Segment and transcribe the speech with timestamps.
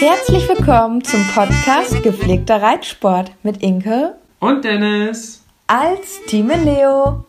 [0.00, 7.24] Herzlich willkommen zum Podcast Gepflegter Reitsport mit Inke und Dennis als Team Leo.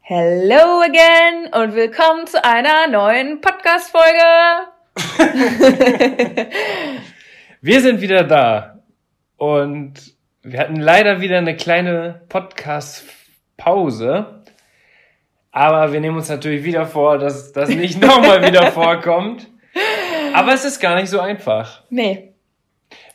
[0.00, 4.68] Hello again und willkommen zu einer neuen Podcast-Folge.
[7.62, 8.73] Wir sind wieder da
[9.44, 14.42] und wir hatten leider wieder eine kleine Podcast-Pause.
[15.50, 19.46] Aber wir nehmen uns natürlich wieder vor, dass das nicht nochmal wieder vorkommt.
[20.32, 21.82] Aber es ist gar nicht so einfach.
[21.90, 22.32] Nee.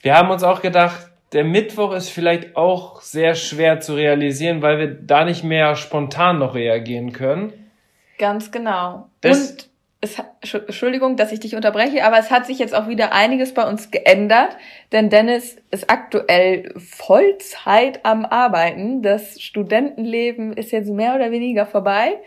[0.01, 4.77] Wir haben uns auch gedacht, der Mittwoch ist vielleicht auch sehr schwer zu realisieren, weil
[4.79, 7.69] wir da nicht mehr spontan noch reagieren können.
[8.17, 9.09] Ganz genau.
[9.21, 9.68] Das Und
[10.01, 10.17] es,
[10.53, 13.91] Entschuldigung, dass ich dich unterbreche, aber es hat sich jetzt auch wieder einiges bei uns
[13.91, 14.55] geändert,
[14.91, 19.01] denn Dennis ist aktuell Vollzeit am Arbeiten.
[19.01, 22.17] Das Studentenleben ist jetzt mehr oder weniger vorbei.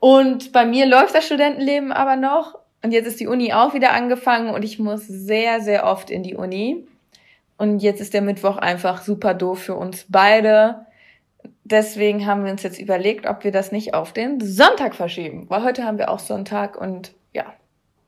[0.00, 2.58] Und bei mir läuft das Studentenleben aber noch.
[2.82, 6.22] Und jetzt ist die Uni auch wieder angefangen und ich muss sehr, sehr oft in
[6.22, 6.86] die Uni.
[7.56, 10.86] Und jetzt ist der Mittwoch einfach super doof für uns beide
[11.64, 15.62] deswegen haben wir uns jetzt überlegt, ob wir das nicht auf den Sonntag verschieben, weil
[15.62, 17.54] heute haben wir auch Sonntag und ja.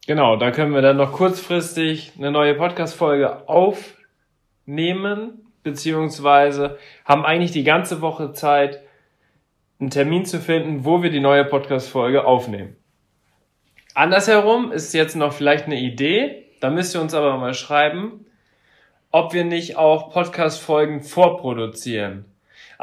[0.07, 7.65] Genau, da können wir dann noch kurzfristig eine neue Podcast-Folge aufnehmen, beziehungsweise haben eigentlich die
[7.65, 8.81] ganze Woche Zeit,
[9.79, 12.77] einen Termin zu finden, wo wir die neue Podcast-Folge aufnehmen.
[13.95, 18.27] Andersherum ist jetzt noch vielleicht eine Idee, da müsst ihr uns aber mal schreiben,
[19.11, 22.32] ob wir nicht auch Podcast-Folgen vorproduzieren.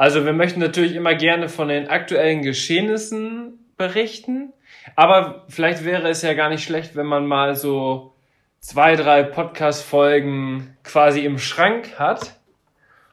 [0.00, 4.54] Also wir möchten natürlich immer gerne von den aktuellen Geschehnissen berichten,
[4.96, 8.14] aber vielleicht wäre es ja gar nicht schlecht, wenn man mal so
[8.60, 12.38] zwei, drei Podcast-Folgen quasi im Schrank hat.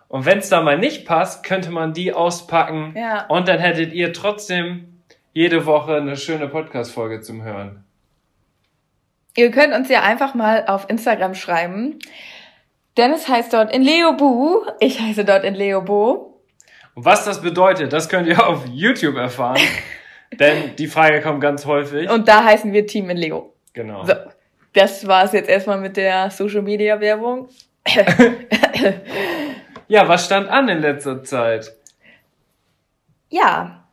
[0.08, 3.26] Und wenn es da mal nicht passt, könnte man die auspacken ja.
[3.28, 5.02] und dann hättet ihr trotzdem
[5.34, 7.84] jede Woche eine schöne Podcast-Folge zum Hören.
[9.36, 12.00] Ihr könnt uns ja einfach mal auf Instagram schreiben.
[12.96, 16.37] Dennis heißt dort in Leobu, ich heiße dort in Leobo.
[16.98, 19.62] Und was das bedeutet, das könnt ihr auf YouTube erfahren.
[20.40, 22.10] denn die Frage kommt ganz häufig.
[22.10, 23.54] Und da heißen wir Team in Lego.
[23.74, 24.04] Genau.
[24.04, 24.14] So,
[24.74, 27.50] das war es jetzt erstmal mit der Social Media Werbung.
[29.88, 31.72] ja, was stand an in letzter Zeit?
[33.30, 33.88] Ja,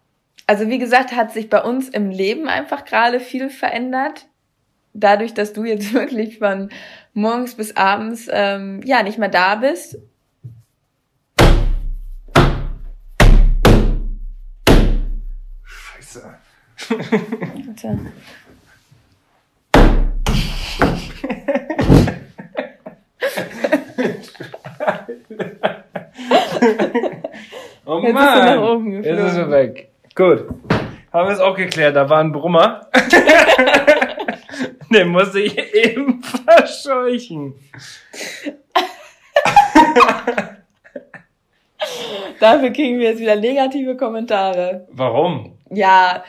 [0.47, 4.29] also wie gesagt, hat sich bei uns im Leben einfach gerade viel verändert.
[4.95, 6.71] Dadurch, dass du jetzt wirklich von
[7.13, 9.99] morgens bis abends ähm, ja nicht mehr da bist
[16.15, 16.35] Bitte.
[27.85, 29.91] oh Jetzt Mann, ist jetzt ist er weg.
[30.15, 30.47] Gut,
[31.13, 31.97] haben wir es auch geklärt.
[31.97, 32.89] Da war ein Brummer.
[34.93, 37.55] Den musste ich eben verscheuchen.
[42.39, 44.87] Dafür kriegen wir jetzt wieder negative Kommentare.
[44.93, 45.59] Warum?
[45.75, 46.25] Ja,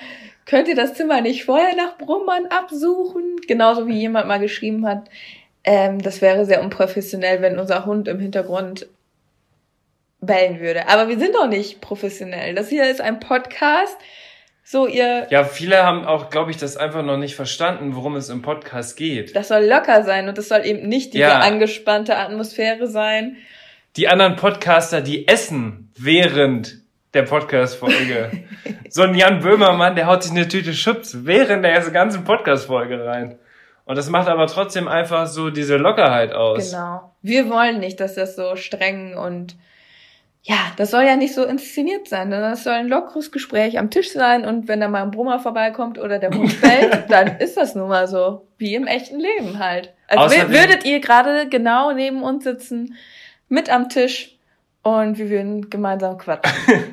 [0.45, 3.37] könnt ihr das Zimmer nicht vorher nach Brummern absuchen?
[3.47, 5.09] Genauso wie jemand mal geschrieben hat,
[5.63, 8.87] ähm, das wäre sehr unprofessionell, wenn unser Hund im Hintergrund
[10.21, 10.87] bellen würde.
[10.87, 12.55] Aber wir sind doch nicht professionell.
[12.55, 13.97] Das hier ist ein Podcast.
[14.63, 15.27] So, ihr.
[15.29, 18.97] Ja, viele haben auch, glaube ich, das einfach noch nicht verstanden, worum es im Podcast
[18.97, 19.35] geht.
[19.35, 21.39] Das soll locker sein und das soll eben nicht diese ja.
[21.39, 23.37] angespannte Atmosphäre sein.
[23.95, 26.81] Die anderen Podcaster, die essen während
[27.15, 28.43] der Podcast-Folge.
[28.89, 33.39] so ein Jan Böhmermann, der haut sich eine Tüte Chips während der ganzen Podcast-Folge rein.
[33.85, 36.71] Und das macht aber trotzdem einfach so diese Lockerheit aus.
[36.71, 37.15] Genau.
[37.21, 39.55] Wir wollen nicht, dass das so streng und
[40.41, 43.89] ja, das soll ja nicht so inszeniert sein, sondern das soll ein lockeres Gespräch am
[43.89, 47.57] Tisch sein und wenn da mal ein Brummer vorbeikommt oder der Hund fällt, dann ist
[47.57, 48.47] das nun mal so.
[48.57, 49.93] Wie im echten Leben halt.
[50.07, 52.95] Also würdet ihr gerade genau neben uns sitzen,
[53.49, 54.34] mit am Tisch
[54.85, 56.83] und wir würden gemeinsam quatschen.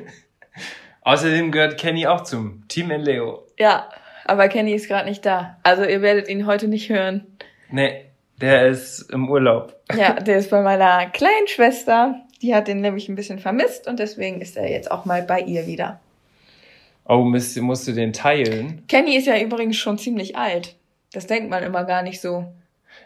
[1.01, 3.45] Außerdem gehört Kenny auch zum Team in Leo.
[3.59, 3.87] Ja,
[4.25, 5.57] aber Kenny ist gerade nicht da.
[5.61, 7.27] Also ihr werdet ihn heute nicht hören.
[7.69, 8.05] Nee,
[8.41, 9.79] der ist im Urlaub.
[9.95, 12.15] Ja, der ist bei meiner kleinen Schwester.
[12.41, 15.41] Die hat den nämlich ein bisschen vermisst und deswegen ist er jetzt auch mal bei
[15.41, 15.99] ihr wieder.
[17.05, 18.83] Oh, musst, musst du den teilen?
[18.87, 20.75] Kenny ist ja übrigens schon ziemlich alt.
[21.11, 22.45] Das denkt man immer gar nicht so.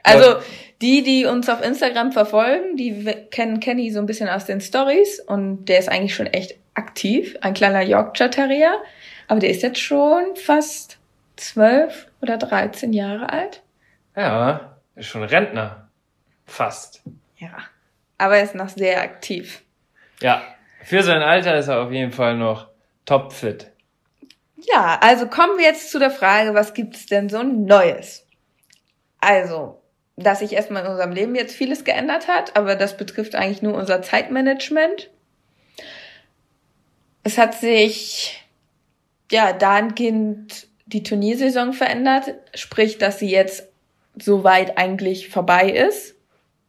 [0.04, 0.40] Also ja.
[0.82, 5.20] die, die uns auf Instagram verfolgen, die kennen Kenny so ein bisschen aus den Stories
[5.20, 8.78] und der ist eigentlich schon echt aktiv, ein kleiner Yorkshire Terrier,
[9.28, 10.98] aber der ist jetzt schon fast
[11.36, 13.62] zwölf oder dreizehn Jahre alt.
[14.16, 15.90] Ja, ist schon Rentner.
[16.46, 17.02] Fast.
[17.38, 17.58] Ja,
[18.18, 19.62] aber er ist noch sehr aktiv.
[20.22, 20.42] Ja,
[20.84, 22.68] für sein Alter ist er auf jeden Fall noch
[23.06, 23.72] topfit.
[24.74, 28.26] Ja, also kommen wir jetzt zu der Frage, was gibt's denn so Neues?
[29.20, 29.82] Also,
[30.16, 33.76] dass sich erstmal in unserem Leben jetzt vieles geändert hat, aber das betrifft eigentlich nur
[33.76, 35.10] unser Zeitmanagement.
[37.24, 38.44] Es hat sich
[39.32, 43.68] ja dahingehend die Turniersaison verändert, sprich, dass sie jetzt
[44.18, 46.16] soweit eigentlich vorbei ist.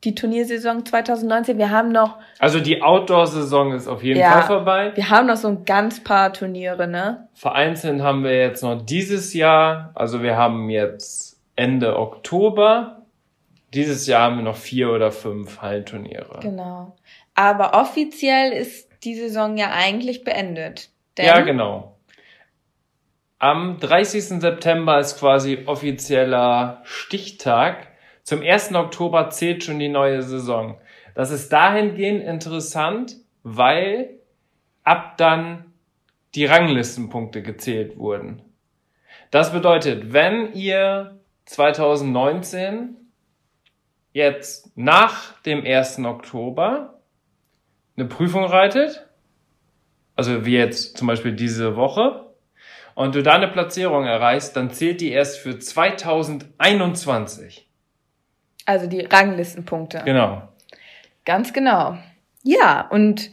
[0.04, 1.58] Die Turniersaison 2019.
[1.58, 2.18] Wir haben noch.
[2.38, 4.92] Also die Outdoor-Saison ist auf jeden ja, Fall vorbei.
[4.94, 7.28] Wir haben noch so ein ganz paar Turniere, ne?
[7.34, 9.90] Vereinzelt haben wir jetzt noch dieses Jahr.
[9.94, 11.27] Also wir haben jetzt
[11.58, 13.02] Ende Oktober.
[13.74, 16.38] Dieses Jahr haben wir noch vier oder fünf Hallenturniere.
[16.40, 16.96] Genau.
[17.34, 20.90] Aber offiziell ist die Saison ja eigentlich beendet.
[21.18, 21.98] ja, genau.
[23.40, 24.40] Am 30.
[24.40, 27.88] September ist quasi offizieller Stichtag.
[28.22, 28.74] Zum 1.
[28.74, 30.80] Oktober zählt schon die neue Saison.
[31.14, 34.20] Das ist dahingehend interessant, weil
[34.84, 35.72] ab dann
[36.36, 38.42] die Ranglistenpunkte gezählt wurden.
[39.30, 41.17] Das bedeutet, wenn ihr
[41.48, 42.94] 2019
[44.12, 46.00] jetzt nach dem 1.
[46.00, 47.00] Oktober
[47.96, 49.08] eine Prüfung reitet,
[50.14, 52.26] also wie jetzt zum Beispiel diese Woche,
[52.94, 57.66] und du da eine Platzierung erreichst, dann zählt die erst für 2021.
[58.66, 60.02] Also die Ranglistenpunkte.
[60.04, 60.46] Genau.
[61.24, 61.96] Ganz genau.
[62.42, 63.30] Ja, und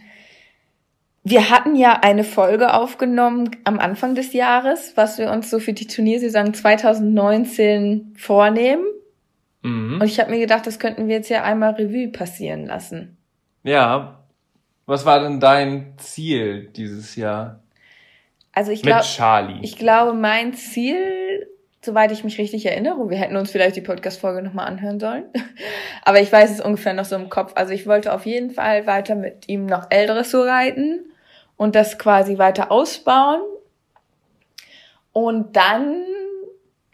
[1.28, 5.74] wir hatten ja eine Folge aufgenommen am Anfang des Jahres, was wir uns so für
[5.74, 8.86] die Turniersaison 2019 vornehmen.
[9.64, 10.00] Mhm.
[10.00, 13.18] Und ich habe mir gedacht, das könnten wir jetzt ja einmal Revue passieren lassen.
[13.64, 14.24] Ja.
[14.86, 17.64] Was war denn dein Ziel dieses Jahr?
[18.54, 19.04] Also ich glaube,
[19.64, 21.48] ich glaube, mein Ziel,
[21.82, 25.26] soweit ich mich richtig erinnere, wir hätten uns vielleicht die Podcast-Folge nochmal anhören sollen,
[26.04, 27.54] aber ich weiß es ungefähr noch so im Kopf.
[27.56, 31.12] Also ich wollte auf jeden Fall weiter mit ihm noch L-Dressur reiten
[31.58, 33.42] und das quasi weiter ausbauen.
[35.12, 36.04] Und dann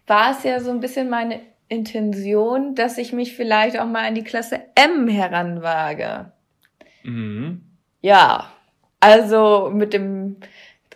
[0.08, 4.16] war es ja so ein bisschen meine Intention, dass ich mich vielleicht auch mal in
[4.16, 6.32] die Klasse M heranwage.
[7.04, 7.64] Mhm.
[8.02, 8.52] Ja,
[9.00, 10.38] also mit dem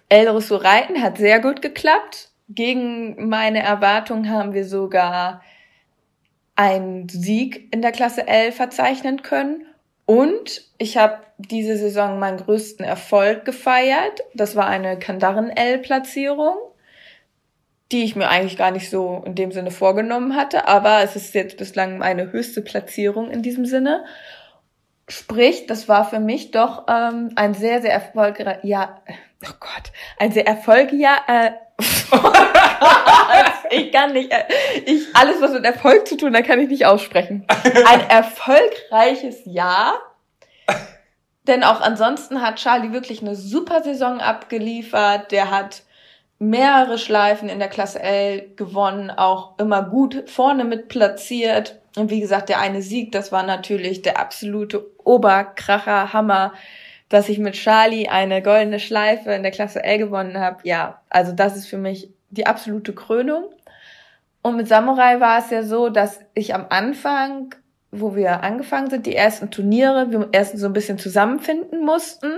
[0.10, 2.30] L-Dressur reiten hat sehr gut geklappt.
[2.50, 5.42] Gegen meine Erwartung haben wir sogar
[6.56, 9.66] einen Sieg in der Klasse L verzeichnen können.
[10.06, 14.22] Und ich habe diese Saison meinen größten Erfolg gefeiert.
[14.34, 16.56] Das war eine Kandaren-L-Platzierung,
[17.92, 20.68] die ich mir eigentlich gar nicht so in dem Sinne vorgenommen hatte.
[20.68, 24.06] Aber es ist jetzt bislang meine höchste Platzierung in diesem Sinne.
[25.08, 29.02] Sprich, das war für mich doch ähm, ein sehr, sehr erfolgreicher, ja,
[29.44, 31.52] oh Gott, ein sehr erfolgreicher, äh,
[33.70, 34.44] ich kann nicht, äh,
[34.86, 37.46] ich, alles was mit Erfolg zu tun, da kann ich nicht aussprechen.
[37.48, 40.00] Ein erfolgreiches Jahr.
[41.48, 45.32] Denn auch ansonsten hat Charlie wirklich eine super Saison abgeliefert.
[45.32, 45.84] Der hat
[46.40, 51.80] mehrere Schleifen in der Klasse L gewonnen, auch immer gut vorne mit platziert.
[51.96, 56.54] Und wie gesagt, der eine Sieg, das war natürlich der absolute Oberkracher, Hammer,
[57.10, 60.58] dass ich mit Charlie eine goldene Schleife in der Klasse L gewonnen habe.
[60.64, 63.46] Ja, also das ist für mich die absolute Krönung.
[64.42, 67.56] Und mit Samurai war es ja so, dass ich am Anfang,
[67.92, 72.32] wo wir angefangen sind, die ersten Turniere, wir erst so ein bisschen zusammenfinden mussten.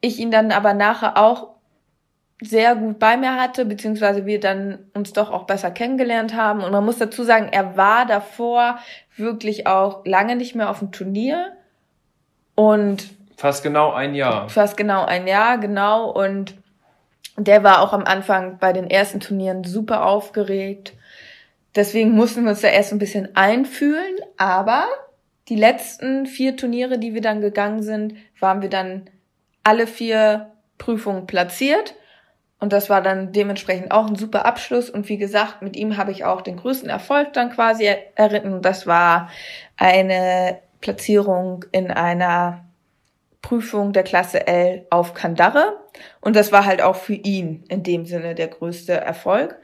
[0.00, 1.56] Ich ihn dann aber nachher auch
[2.42, 6.62] sehr gut bei mir hatte, beziehungsweise wir dann uns doch auch besser kennengelernt haben.
[6.62, 8.78] Und man muss dazu sagen, er war davor
[9.16, 11.52] wirklich auch lange nicht mehr auf dem Turnier.
[12.54, 14.48] Und fast genau ein Jahr.
[14.48, 16.10] Fast genau ein Jahr, genau.
[16.10, 16.54] Und
[17.36, 20.94] der war auch am Anfang bei den ersten Turnieren super aufgeregt.
[21.74, 24.16] Deswegen mussten wir uns da erst ein bisschen einfühlen.
[24.38, 24.86] Aber
[25.48, 29.10] die letzten vier Turniere, die wir dann gegangen sind, waren wir dann
[29.62, 31.94] alle vier Prüfungen platziert.
[32.58, 34.88] Und das war dann dementsprechend auch ein super Abschluss.
[34.88, 38.62] Und wie gesagt, mit ihm habe ich auch den größten Erfolg dann quasi erritten.
[38.62, 39.30] Das war
[39.76, 42.65] eine Platzierung in einer
[43.46, 45.76] Prüfung der Klasse L auf Kandare.
[46.20, 49.56] Und das war halt auch für ihn in dem Sinne der größte Erfolg,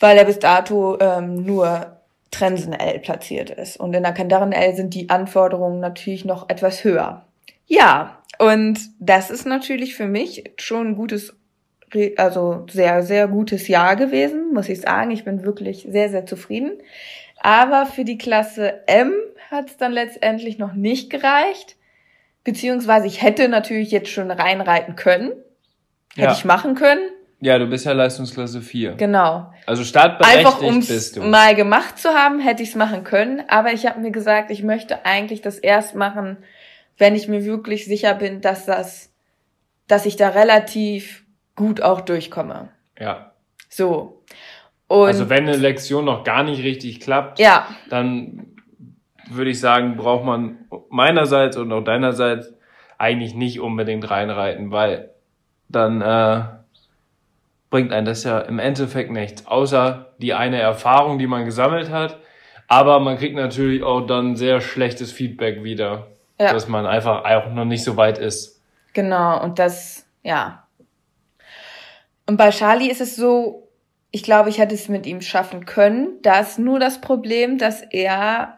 [0.00, 2.00] weil er bis dato ähm, nur
[2.32, 3.76] Trensen L platziert ist.
[3.76, 7.24] Und in der Kandaren L sind die Anforderungen natürlich noch etwas höher.
[7.68, 11.36] Ja, und das ist natürlich für mich schon ein gutes,
[12.16, 15.12] also sehr, sehr gutes Jahr gewesen, muss ich sagen.
[15.12, 16.72] Ich bin wirklich sehr, sehr zufrieden.
[17.38, 19.12] Aber für die Klasse M
[19.52, 21.75] hat es dann letztendlich noch nicht gereicht.
[22.46, 25.32] Beziehungsweise ich hätte natürlich jetzt schon reinreiten können.
[26.14, 26.32] Hätte ja.
[26.32, 27.10] ich machen können.
[27.40, 28.92] Ja, du bist ja Leistungsklasse 4.
[28.92, 29.52] Genau.
[29.66, 31.22] Also startberechtigt Einfach ums bist du.
[31.22, 33.42] mal gemacht zu haben, hätte ich es machen können.
[33.48, 36.36] Aber ich habe mir gesagt, ich möchte eigentlich das erst machen,
[36.96, 39.12] wenn ich mir wirklich sicher bin, dass das,
[39.88, 41.24] dass ich da relativ
[41.56, 42.68] gut auch durchkomme.
[42.96, 43.32] Ja.
[43.68, 44.22] So.
[44.86, 47.66] Und also wenn eine Lektion noch gar nicht richtig klappt, ja.
[47.90, 48.55] dann
[49.30, 50.58] würde ich sagen, braucht man
[50.90, 52.52] meinerseits und auch deinerseits
[52.98, 55.10] eigentlich nicht unbedingt reinreiten, weil
[55.68, 56.44] dann äh,
[57.70, 62.18] bringt einen das ja im Endeffekt nichts, außer die eine Erfahrung, die man gesammelt hat.
[62.68, 66.52] Aber man kriegt natürlich auch dann sehr schlechtes Feedback wieder, ja.
[66.52, 68.60] dass man einfach auch noch nicht so weit ist.
[68.92, 70.66] Genau, und das, ja.
[72.26, 73.68] Und bei Charlie ist es so,
[74.10, 76.14] ich glaube, ich hätte es mit ihm schaffen können.
[76.22, 78.55] Da ist nur das Problem, dass er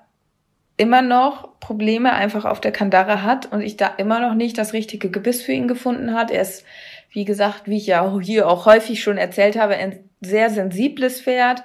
[0.78, 4.72] immer noch Probleme einfach auf der Kandare hat und ich da immer noch nicht das
[4.72, 6.30] richtige Gebiss für ihn gefunden hat.
[6.30, 6.64] Er ist
[7.10, 11.62] wie gesagt, wie ich ja hier auch häufig schon erzählt habe, ein sehr sensibles Pferd.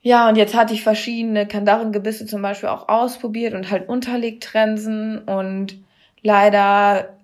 [0.00, 5.78] Ja, und jetzt hatte ich verschiedene Kandarengebisse zum Beispiel auch ausprobiert und halt Unterlegtrensen und
[6.22, 7.16] leider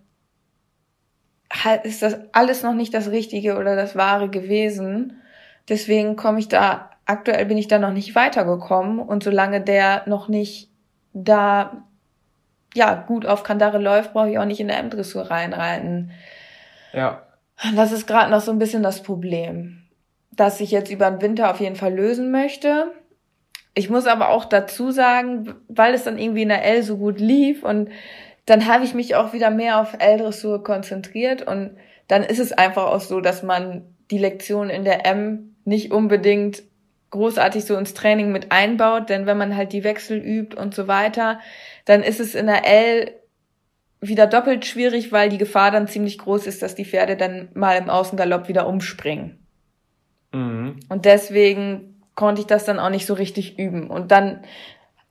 [1.53, 5.23] halt ist das alles noch nicht das Richtige oder das Wahre gewesen.
[5.69, 10.29] Deswegen komme ich da, aktuell bin ich da noch nicht weitergekommen und solange der noch
[10.29, 10.72] nicht
[11.13, 11.85] da,
[12.75, 16.13] ja, gut auf Kandare läuft, brauche ich auch nicht in der M-Dressur reinreiten.
[16.93, 17.23] Ja.
[17.77, 19.83] Das ist gerade noch so ein bisschen das Problem,
[20.33, 22.93] dass ich jetzt über den Winter auf jeden Fall lösen möchte.
[23.75, 27.21] Ich muss aber auch dazu sagen, weil es dann irgendwie in der L so gut
[27.21, 27.91] lief und
[28.47, 31.77] dann habe ich mich auch wieder mehr auf L-Dressur konzentriert und
[32.09, 36.63] dann ist es einfach auch so, dass man die Lektion in der M nicht unbedingt
[37.13, 40.89] großartig so ins Training mit einbaut, denn wenn man halt die Wechsel übt und so
[40.89, 41.39] weiter,
[41.85, 43.13] dann ist es in der L
[44.01, 47.77] wieder doppelt schwierig, weil die Gefahr dann ziemlich groß ist, dass die Pferde dann mal
[47.77, 49.47] im Außengalopp wieder umspringen.
[50.33, 50.81] Mhm.
[50.89, 53.89] Und deswegen konnte ich das dann auch nicht so richtig üben.
[53.89, 54.41] Und dann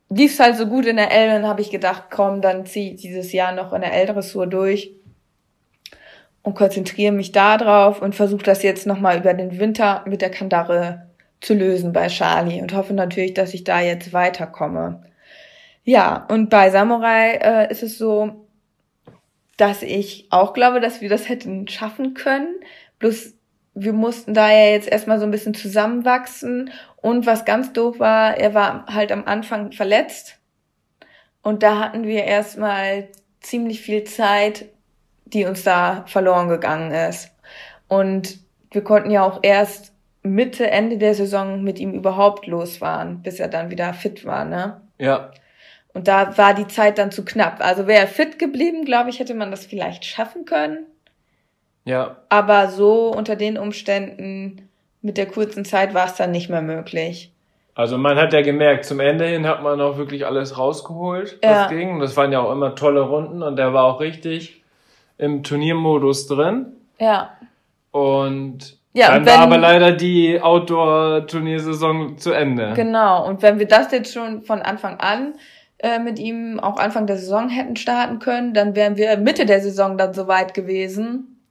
[0.10, 2.94] lief es halt so gut in der L, dann habe ich gedacht, komm, dann zieh
[2.94, 4.92] ich dieses Jahr noch in der L-Dressur durch
[6.42, 10.32] und konzentriere mich da drauf und versuche das jetzt nochmal über den Winter mit der
[10.32, 11.11] Kandare
[11.42, 15.04] zu lösen bei Charlie und hoffe natürlich, dass ich da jetzt weiterkomme.
[15.84, 18.48] Ja, und bei Samurai äh, ist es so,
[19.58, 22.56] dass ich auch glaube, dass wir das hätten schaffen können.
[23.00, 23.34] Bloß
[23.74, 26.72] wir mussten da ja jetzt erstmal so ein bisschen zusammenwachsen.
[26.98, 30.40] Und was ganz doof war, er war halt am Anfang verletzt.
[31.42, 33.08] Und da hatten wir erstmal
[33.40, 34.66] ziemlich viel Zeit,
[35.26, 37.32] die uns da verloren gegangen ist.
[37.88, 38.40] Und
[38.72, 39.91] wir konnten ja auch erst
[40.24, 44.82] Mitte, Ende der Saison mit ihm überhaupt losfahren, bis er dann wieder fit war, ne?
[45.00, 45.32] Ja.
[45.94, 47.58] Und da war die Zeit dann zu knapp.
[47.60, 50.86] Also wäre er fit geblieben, glaube ich, hätte man das vielleicht schaffen können.
[51.84, 52.18] Ja.
[52.30, 54.70] Aber so unter den Umständen
[55.02, 57.32] mit der kurzen Zeit war es dann nicht mehr möglich.
[57.74, 61.52] Also man hat ja gemerkt, zum Ende hin hat man auch wirklich alles rausgeholt, was
[61.52, 61.68] ja.
[61.68, 62.00] ging.
[62.00, 64.62] Das waren ja auch immer tolle Runden und der war auch richtig
[65.18, 66.74] im Turniermodus drin.
[67.00, 67.38] Ja.
[67.92, 72.74] Und ja, dann wenn, war aber leider die Outdoor-Turniersaison zu Ende.
[72.76, 73.26] Genau.
[73.26, 75.36] Und wenn wir das jetzt schon von Anfang an
[75.80, 79.62] äh, mit ihm auch Anfang der Saison hätten starten können, dann wären wir Mitte der
[79.62, 81.42] Saison dann soweit gewesen.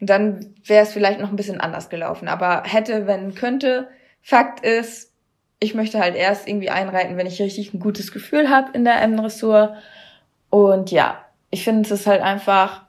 [0.00, 2.28] Und dann wäre es vielleicht noch ein bisschen anders gelaufen.
[2.28, 3.88] Aber hätte, wenn, könnte.
[4.20, 5.12] Fakt ist,
[5.60, 9.00] ich möchte halt erst irgendwie einreiten, wenn ich richtig ein gutes Gefühl habe in der
[9.02, 9.76] M-Dressur.
[10.50, 12.82] Und ja, ich finde, es ist halt einfach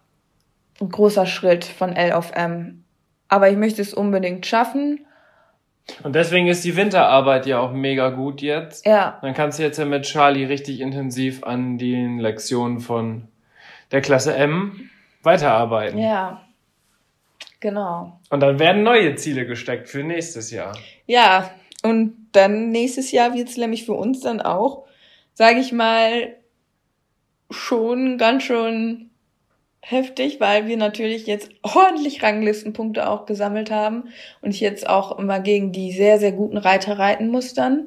[0.82, 2.84] ein großer Schritt von L auf M.
[3.30, 5.06] Aber ich möchte es unbedingt schaffen.
[6.04, 8.86] Und deswegen ist die Winterarbeit ja auch mega gut jetzt.
[8.86, 9.20] Ja.
[9.22, 13.28] Dann kannst du jetzt ja mit Charlie richtig intensiv an den Lektionen von
[13.92, 14.90] der Klasse M
[15.24, 15.98] weiterarbeiten.
[15.98, 16.42] Ja.
[17.60, 18.20] Genau.
[18.30, 20.78] Und dann werden neue Ziele gesteckt für nächstes Jahr.
[21.06, 21.50] Ja,
[21.84, 24.86] und dann nächstes Jahr wird es nämlich für uns dann auch,
[25.34, 26.36] sage ich mal,
[27.50, 29.10] schon ganz schön
[29.82, 34.10] heftig, weil wir natürlich jetzt ordentlich Ranglistenpunkte auch gesammelt haben
[34.42, 37.86] und ich jetzt auch immer gegen die sehr, sehr guten Reiter reiten muss dann.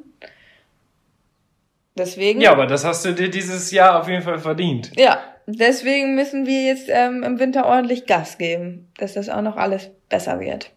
[1.96, 2.40] Deswegen.
[2.40, 4.92] Ja, aber das hast du dir dieses Jahr auf jeden Fall verdient.
[4.96, 9.56] Ja, deswegen müssen wir jetzt ähm, im Winter ordentlich Gas geben, dass das auch noch
[9.56, 10.70] alles besser wird.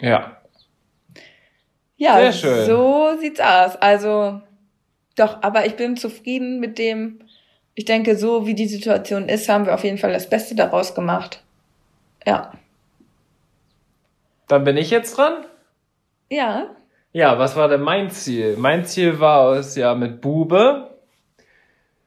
[0.00, 0.36] Ja.
[1.96, 2.66] Ja, Sehr schön.
[2.66, 3.76] so sieht's aus.
[3.76, 4.40] Also,
[5.16, 7.20] doch, aber ich bin zufrieden mit dem,
[7.74, 10.94] ich denke, so wie die Situation ist, haben wir auf jeden Fall das Beste daraus
[10.94, 11.42] gemacht.
[12.26, 12.52] Ja.
[14.48, 15.44] Dann bin ich jetzt dran?
[16.28, 16.66] Ja.
[17.12, 18.56] Ja, was war denn mein Ziel?
[18.56, 20.90] Mein Ziel war es ja mit Bube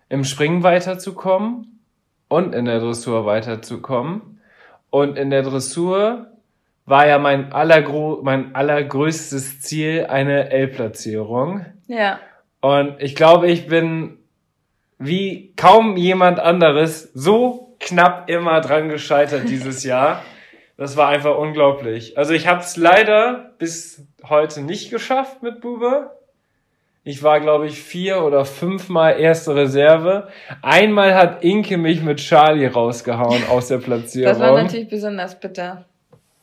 [0.10, 1.80] im Springen weiterzukommen
[2.28, 4.42] und in der Dressur weiterzukommen.
[4.90, 6.28] Und in der Dressur
[6.86, 11.66] war ja mein, allergro mein allergrößtes Ziel eine L-Platzierung.
[11.88, 12.20] Ja.
[12.62, 14.20] Und ich glaube, ich bin
[15.06, 20.24] wie kaum jemand anderes so knapp immer dran gescheitert dieses Jahr.
[20.78, 22.18] Das war einfach unglaublich.
[22.18, 26.12] Also ich habe es leider bis heute nicht geschafft mit Bube.
[27.04, 30.30] Ich war, glaube ich, vier oder fünfmal erste Reserve.
[30.62, 34.32] Einmal hat Inke mich mit Charlie rausgehauen aus der Platzierung.
[34.32, 35.86] Das war natürlich besonders bitter.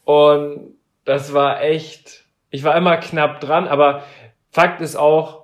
[0.05, 0.75] Und
[1.05, 4.03] das war echt, ich war immer knapp dran, aber
[4.51, 5.40] Fakt ist auch,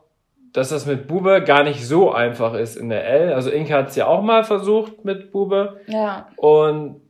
[0.57, 3.35] dass das mit Bube gar nicht so einfach ist in der L.
[3.35, 5.83] Also Inke hat es ja auch mal versucht mit Bube.
[5.87, 6.29] Ja.
[6.37, 7.03] Und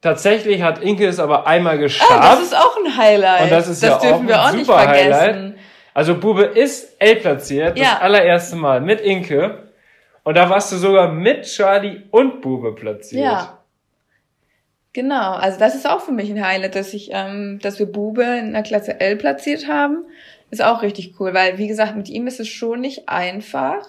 [0.00, 2.12] tatsächlich hat Inke es aber einmal geschafft.
[2.12, 3.42] Ah, das ist auch ein Highlight.
[3.42, 5.14] Und das ist das ja dürfen auch wir auch nicht vergessen.
[5.14, 5.54] Highlight.
[5.94, 7.94] Also Bube ist L platziert, ja.
[7.94, 9.70] das allererste Mal mit Inke.
[10.22, 13.24] Und da warst du sogar mit Charlie und Bube platziert.
[13.24, 13.58] Ja.
[14.92, 18.22] Genau, also das ist auch für mich ein Highlight, dass ich, ähm, dass wir Bube
[18.22, 20.04] in der Klasse L platziert haben.
[20.50, 23.86] Ist auch richtig cool, weil wie gesagt, mit ihm ist es schon nicht einfach.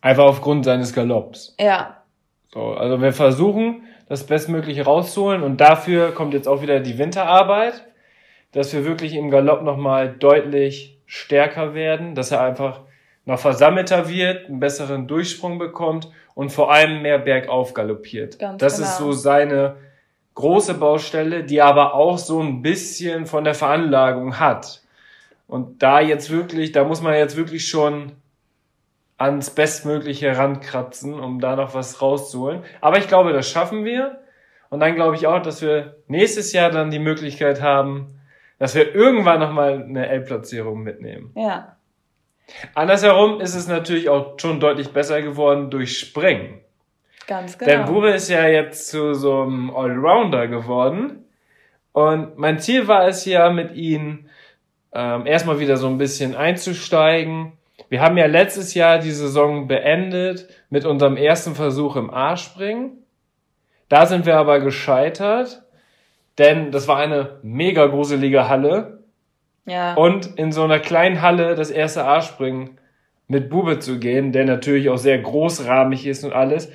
[0.00, 1.54] Einfach aufgrund seines Galopps.
[1.58, 2.02] Ja.
[2.52, 7.84] So, also wir versuchen, das Bestmögliche rauszuholen und dafür kommt jetzt auch wieder die Winterarbeit,
[8.52, 12.80] dass wir wirklich im Galopp nochmal deutlich stärker werden, dass er einfach
[13.24, 18.38] noch versammelter wird, einen besseren Durchsprung bekommt und vor allem mehr bergauf galoppiert.
[18.38, 18.88] Ganz das genau.
[18.88, 19.76] ist so seine
[20.34, 24.82] große Baustelle, die aber auch so ein bisschen von der Veranlagung hat.
[25.46, 28.12] Und da jetzt wirklich, da muss man jetzt wirklich schon
[29.16, 32.62] ans Bestmögliche rankratzen, um da noch was rauszuholen.
[32.80, 34.20] Aber ich glaube, das schaffen wir.
[34.68, 38.20] Und dann glaube ich auch, dass wir nächstes Jahr dann die Möglichkeit haben,
[38.58, 41.32] dass wir irgendwann nochmal eine L-Platzierung mitnehmen.
[41.36, 41.76] Ja.
[42.74, 46.60] Andersherum ist es natürlich auch schon deutlich besser geworden durch Springen.
[47.26, 47.70] Ganz genau.
[47.70, 51.24] Denn Bube ist ja jetzt zu so einem Allrounder geworden.
[51.92, 54.25] Und mein Ziel war es ja, mit ihm
[54.96, 57.52] ähm, erstmal wieder so ein bisschen einzusteigen.
[57.88, 63.04] Wir haben ja letztes Jahr die Saison beendet mit unserem ersten Versuch im A-Springen.
[63.88, 65.62] Da sind wir aber gescheitert.
[66.38, 69.04] Denn das war eine mega gruselige Halle.
[69.64, 69.94] Ja.
[69.94, 72.78] Und in so einer kleinen Halle das erste A-Springen
[73.26, 76.70] mit Bube zu gehen, der natürlich auch sehr großrahmig ist und alles,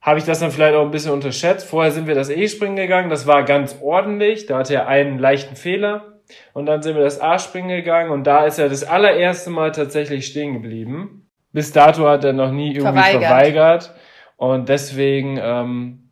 [0.00, 1.66] habe ich das dann vielleicht auch ein bisschen unterschätzt.
[1.66, 5.56] Vorher sind wir das E-Springen gegangen, das war ganz ordentlich, da hatte er einen leichten
[5.56, 6.17] Fehler.
[6.52, 10.26] Und dann sind wir das A-Springen gegangen und da ist er das allererste Mal tatsächlich
[10.26, 11.28] stehen geblieben.
[11.52, 13.24] Bis dato hat er noch nie irgendwie verweigert.
[13.24, 13.94] verweigert.
[14.36, 16.10] Und deswegen ähm,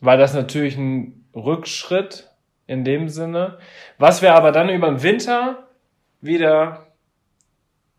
[0.00, 2.30] war das natürlich ein Rückschritt
[2.66, 3.58] in dem Sinne.
[3.98, 5.68] Was wir aber dann über den Winter
[6.20, 6.86] wieder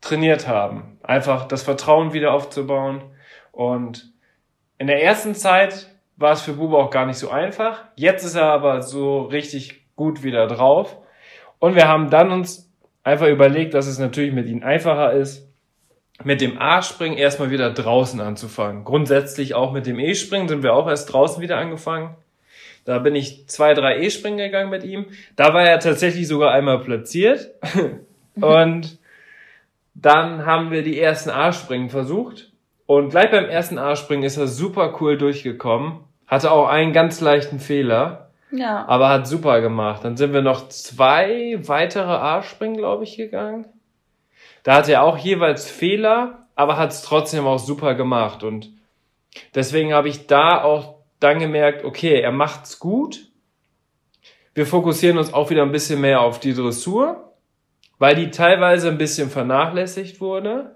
[0.01, 0.99] trainiert haben.
[1.03, 3.03] Einfach das Vertrauen wieder aufzubauen.
[3.51, 4.11] Und
[4.77, 7.85] in der ersten Zeit war es für Bube auch gar nicht so einfach.
[7.95, 10.97] Jetzt ist er aber so richtig gut wieder drauf.
[11.61, 12.67] Und wir haben dann uns
[13.03, 15.47] einfach überlegt, dass es natürlich mit ihm einfacher ist,
[16.23, 18.83] mit dem A-Springen erstmal wieder draußen anzufangen.
[18.83, 22.15] Grundsätzlich auch mit dem E-Springen sind wir auch erst draußen wieder angefangen.
[22.83, 25.05] Da bin ich zwei, drei E-Springen gegangen mit ihm.
[25.35, 27.51] Da war er tatsächlich sogar einmal platziert.
[28.41, 28.97] und
[29.93, 32.51] dann haben wir die ersten A-Springen versucht.
[32.87, 35.99] Und gleich beim ersten A-Springen ist er super cool durchgekommen.
[36.25, 38.30] Hatte auch einen ganz leichten Fehler.
[38.51, 38.85] Ja.
[38.87, 40.03] Aber hat super gemacht.
[40.03, 43.65] Dann sind wir noch zwei weitere A-Springen, glaube ich, gegangen.
[44.63, 48.43] Da hatte er auch jeweils Fehler, aber hat es trotzdem auch super gemacht.
[48.43, 48.71] Und
[49.55, 53.27] deswegen habe ich da auch dann gemerkt, okay, er macht's gut.
[54.53, 57.33] Wir fokussieren uns auch wieder ein bisschen mehr auf die Dressur,
[57.99, 60.75] weil die teilweise ein bisschen vernachlässigt wurde.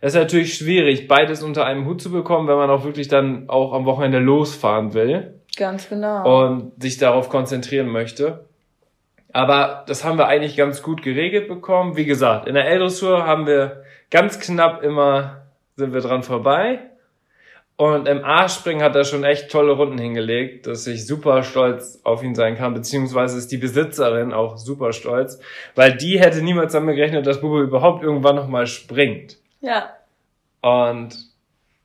[0.00, 3.48] Es ist natürlich schwierig, beides unter einem Hut zu bekommen, wenn man auch wirklich dann
[3.48, 5.37] auch am Wochenende losfahren will.
[5.58, 6.46] Ganz genau.
[6.46, 8.44] Und sich darauf konzentrieren möchte.
[9.32, 11.96] Aber das haben wir eigentlich ganz gut geregelt bekommen.
[11.96, 15.42] Wie gesagt, in der L-Dressur haben wir ganz knapp immer,
[15.76, 16.78] sind wir dran vorbei.
[17.76, 22.22] Und im A-Springen hat er schon echt tolle Runden hingelegt, dass ich super stolz auf
[22.22, 25.38] ihn sein kann, beziehungsweise ist die Besitzerin auch super stolz,
[25.76, 29.38] weil die hätte niemals damit gerechnet, dass Bube überhaupt irgendwann nochmal springt.
[29.60, 29.90] Ja.
[30.60, 31.16] Und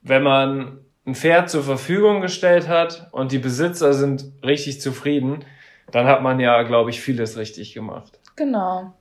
[0.01, 5.44] wenn man ein Pferd zur Verfügung gestellt hat und die Besitzer sind richtig zufrieden,
[5.92, 8.20] dann hat man ja, glaube ich, vieles richtig gemacht.
[8.36, 8.94] Genau.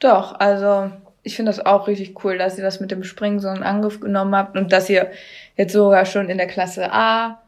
[0.00, 0.90] Doch, also
[1.22, 4.00] ich finde das auch richtig cool, dass ihr das mit dem Springen so in Angriff
[4.00, 5.10] genommen habt und dass ihr
[5.56, 7.42] jetzt sogar schon in der Klasse A,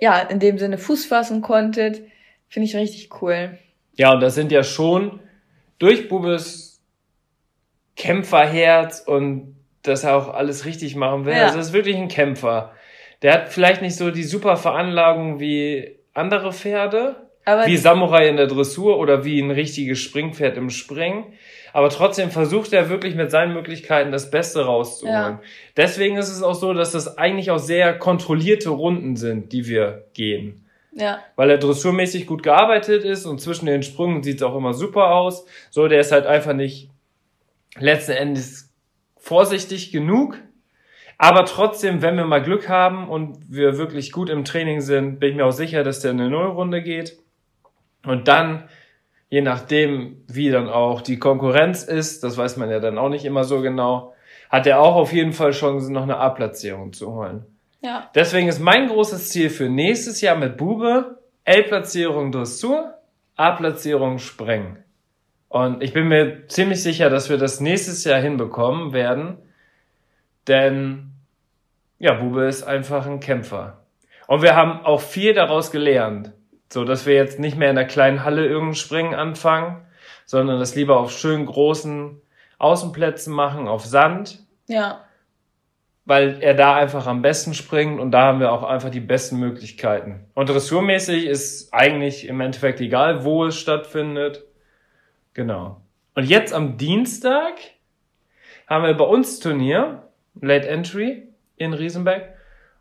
[0.00, 2.02] ja, in dem Sinne Fuß fassen konntet.
[2.48, 3.58] Finde ich richtig cool.
[3.94, 5.20] Ja, und das sind ja schon
[5.78, 6.80] durch Bubes
[7.96, 11.34] Kämpferherz und dass er auch alles richtig machen will.
[11.34, 11.44] Ja.
[11.44, 12.72] Also, das ist wirklich ein Kämpfer.
[13.22, 18.36] Der hat vielleicht nicht so die super Veranlagung wie andere Pferde, aber wie Samurai in
[18.36, 21.32] der Dressur oder wie ein richtiges Springpferd im Springen.
[21.72, 25.14] Aber trotzdem versucht er wirklich mit seinen Möglichkeiten das Beste rauszuholen.
[25.14, 25.40] Ja.
[25.76, 30.04] Deswegen ist es auch so, dass das eigentlich auch sehr kontrollierte Runden sind, die wir
[30.12, 30.66] gehen.
[30.94, 31.20] Ja.
[31.36, 35.12] Weil er dressurmäßig gut gearbeitet ist und zwischen den Sprüngen sieht es auch immer super
[35.12, 35.46] aus.
[35.70, 36.90] So, der ist halt einfach nicht
[37.78, 38.70] letzten Endes
[39.16, 40.38] vorsichtig genug.
[41.22, 45.30] Aber trotzdem, wenn wir mal Glück haben und wir wirklich gut im Training sind, bin
[45.30, 47.16] ich mir auch sicher, dass der eine Nullrunde geht.
[48.04, 48.64] Und dann,
[49.28, 53.24] je nachdem, wie dann auch die Konkurrenz ist, das weiß man ja dann auch nicht
[53.24, 54.14] immer so genau,
[54.50, 57.46] hat er auch auf jeden Fall Chancen, noch eine A-Platzierung zu holen.
[57.82, 58.10] Ja.
[58.16, 62.94] Deswegen ist mein großes Ziel für nächstes Jahr mit Bube L-Platzierung Dressur,
[63.36, 64.78] A-Platzierung Sprengen.
[65.48, 69.38] Und ich bin mir ziemlich sicher, dass wir das nächstes Jahr hinbekommen werden,
[70.48, 71.11] denn
[72.02, 73.84] ja, Bube ist einfach ein Kämpfer.
[74.26, 76.32] Und wir haben auch viel daraus gelernt.
[76.68, 79.86] So, dass wir jetzt nicht mehr in der kleinen Halle irgendein Springen anfangen,
[80.24, 82.20] sondern das lieber auf schön großen
[82.58, 84.40] Außenplätzen machen, auf Sand.
[84.66, 85.04] Ja.
[86.04, 89.38] Weil er da einfach am besten springt und da haben wir auch einfach die besten
[89.38, 90.24] Möglichkeiten.
[90.34, 94.42] Und dressurmäßig ist eigentlich im Endeffekt egal, wo es stattfindet.
[95.34, 95.80] Genau.
[96.16, 97.54] Und jetzt am Dienstag
[98.66, 100.08] haben wir bei uns Turnier,
[100.40, 101.28] Late Entry
[101.62, 102.28] in Riesenbeck.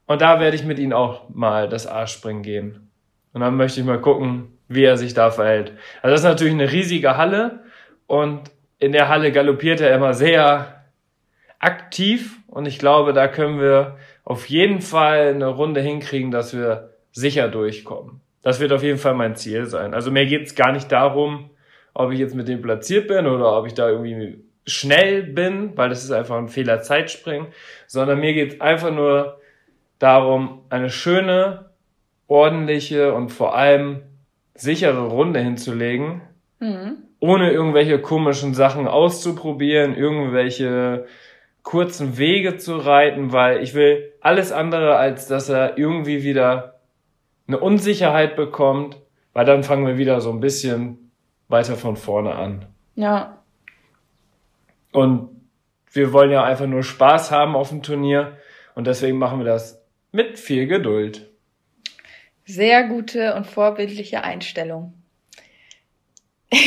[0.06, 2.92] Und da werde ich mit ihm auch mal das A-Springen gehen.
[3.34, 5.74] Und dann möchte ich mal gucken, wie er sich da verhält.
[6.02, 7.64] Also das ist natürlich eine riesige Halle
[8.08, 10.84] und in der Halle galoppiert er immer sehr
[11.60, 16.90] aktiv und ich glaube, da können wir auf jeden Fall eine Runde hinkriegen, dass wir
[17.12, 18.22] sicher durchkommen.
[18.42, 19.94] Das wird auf jeden Fall mein Ziel sein.
[19.94, 21.52] Also mir geht es gar nicht darum,
[21.94, 25.90] ob ich jetzt mit dem platziert bin oder ob ich da irgendwie schnell bin, weil
[25.90, 27.48] das ist einfach ein Fehler Zeitspringen,
[27.88, 29.40] sondern mir geht es einfach nur
[30.00, 31.72] darum, eine schöne,
[32.28, 34.04] ordentliche und vor allem
[34.56, 36.22] sichere Runde hinzulegen,
[36.60, 36.98] mhm.
[37.20, 41.06] ohne irgendwelche komischen Sachen auszuprobieren, irgendwelche
[41.64, 46.80] kurzen Wege zu reiten, weil ich will alles andere, als dass er irgendwie wieder
[47.48, 48.98] eine Unsicherheit bekommt,
[49.34, 51.12] weil dann fangen wir wieder so ein bisschen
[51.48, 52.66] weiter von vorne an.
[52.96, 53.41] Ja.
[54.92, 55.30] Und
[55.92, 58.38] wir wollen ja einfach nur Spaß haben auf dem Turnier
[58.76, 61.30] und deswegen machen wir das mit viel Geduld.
[62.46, 64.94] Sehr gute und vorbildliche Einstellung.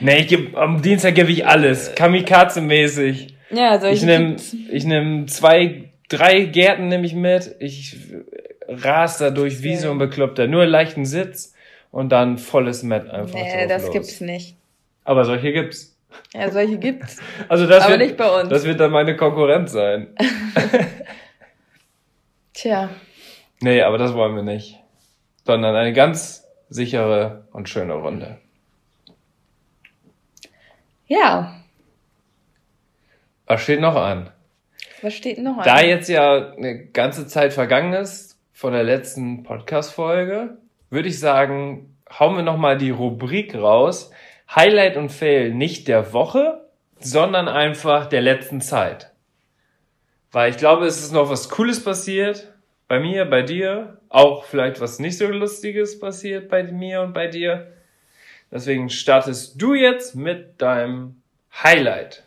[0.00, 3.34] nee, ich geb, am Dienstag gebe ich alles, kamikaze-mäßig.
[3.50, 4.36] Ja, soll ich nehme
[4.70, 7.54] ich nehm zwei, drei Gärten nehme ich mit.
[7.58, 7.96] Ich
[8.68, 10.46] ras da durch wie so ein Bekloppter.
[10.46, 11.54] Nur leichten Sitz
[11.90, 13.34] und dann volles Met einfach.
[13.34, 13.92] Nee, das los.
[13.92, 14.56] gibt's nicht.
[15.04, 15.96] Aber solche gibt's.
[16.34, 17.20] Ja, solche gibt's.
[17.48, 18.48] Also das Aber wird, nicht bei uns.
[18.48, 20.14] Das wird dann meine Konkurrenz sein.
[22.54, 22.90] Tja.
[23.60, 24.78] Nee, aber das wollen wir nicht.
[25.44, 28.38] Sondern eine ganz sichere und schöne Runde.
[31.06, 31.56] Ja.
[33.46, 34.30] Was steht noch an?
[35.02, 35.64] Was steht noch an?
[35.64, 40.58] Da jetzt ja eine ganze Zeit vergangen ist von der letzten Podcast-Folge,
[40.90, 44.10] würde ich sagen, hauen wir nochmal die Rubrik raus.
[44.54, 49.12] Highlight und Fail nicht der Woche, sondern einfach der letzten Zeit.
[50.30, 52.52] Weil ich glaube, es ist noch was Cooles passiert.
[52.88, 53.98] Bei mir, bei dir.
[54.08, 57.72] Auch vielleicht was nicht so Lustiges passiert bei mir und bei dir.
[58.50, 61.22] Deswegen startest du jetzt mit deinem
[61.62, 62.22] Highlight.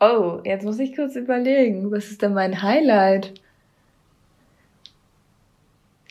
[0.00, 1.90] Oh, jetzt muss ich kurz überlegen.
[1.90, 3.34] Was ist denn mein Highlight?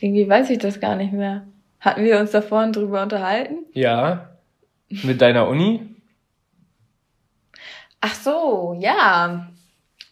[0.00, 1.46] Irgendwie weiß ich das gar nicht mehr.
[1.80, 3.64] Hatten wir uns da vorhin drüber unterhalten?
[3.72, 4.37] Ja.
[4.88, 5.80] Mit deiner Uni?
[8.00, 9.48] Ach so, ja.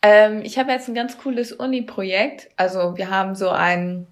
[0.03, 2.49] Ähm, ich habe jetzt ein ganz cooles Uni-Projekt.
[2.57, 4.07] Also wir haben so einen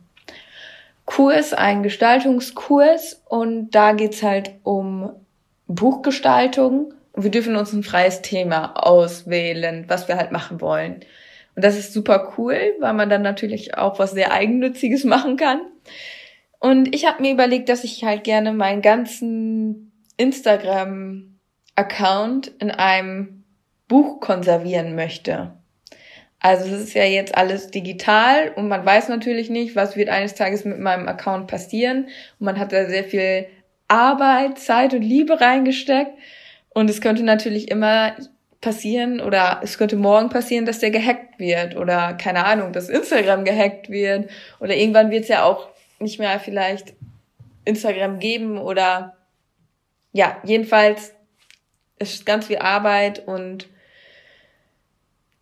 [1.04, 5.10] Kurs, einen Gestaltungskurs und da geht's halt um
[5.66, 6.94] Buchgestaltung.
[7.14, 11.04] Wir dürfen uns ein freies Thema auswählen, was wir halt machen wollen.
[11.54, 15.60] Und das ist super cool, weil man dann natürlich auch was sehr Eigennütziges machen kann.
[16.58, 23.44] Und ich habe mir überlegt, dass ich halt gerne meinen ganzen Instagram-Account in einem
[23.88, 25.52] Buch konservieren möchte.
[26.40, 30.34] Also es ist ja jetzt alles digital und man weiß natürlich nicht, was wird eines
[30.34, 32.08] Tages mit meinem Account passieren.
[32.38, 33.46] Und man hat da sehr viel
[33.88, 36.12] Arbeit, Zeit und Liebe reingesteckt.
[36.68, 38.14] Und es könnte natürlich immer
[38.60, 43.44] passieren oder es könnte morgen passieren, dass der gehackt wird oder keine Ahnung, dass Instagram
[43.44, 46.94] gehackt wird oder irgendwann wird es ja auch nicht mehr vielleicht
[47.64, 49.16] Instagram geben oder
[50.14, 51.12] ja, jedenfalls
[51.98, 53.66] ist ganz viel Arbeit und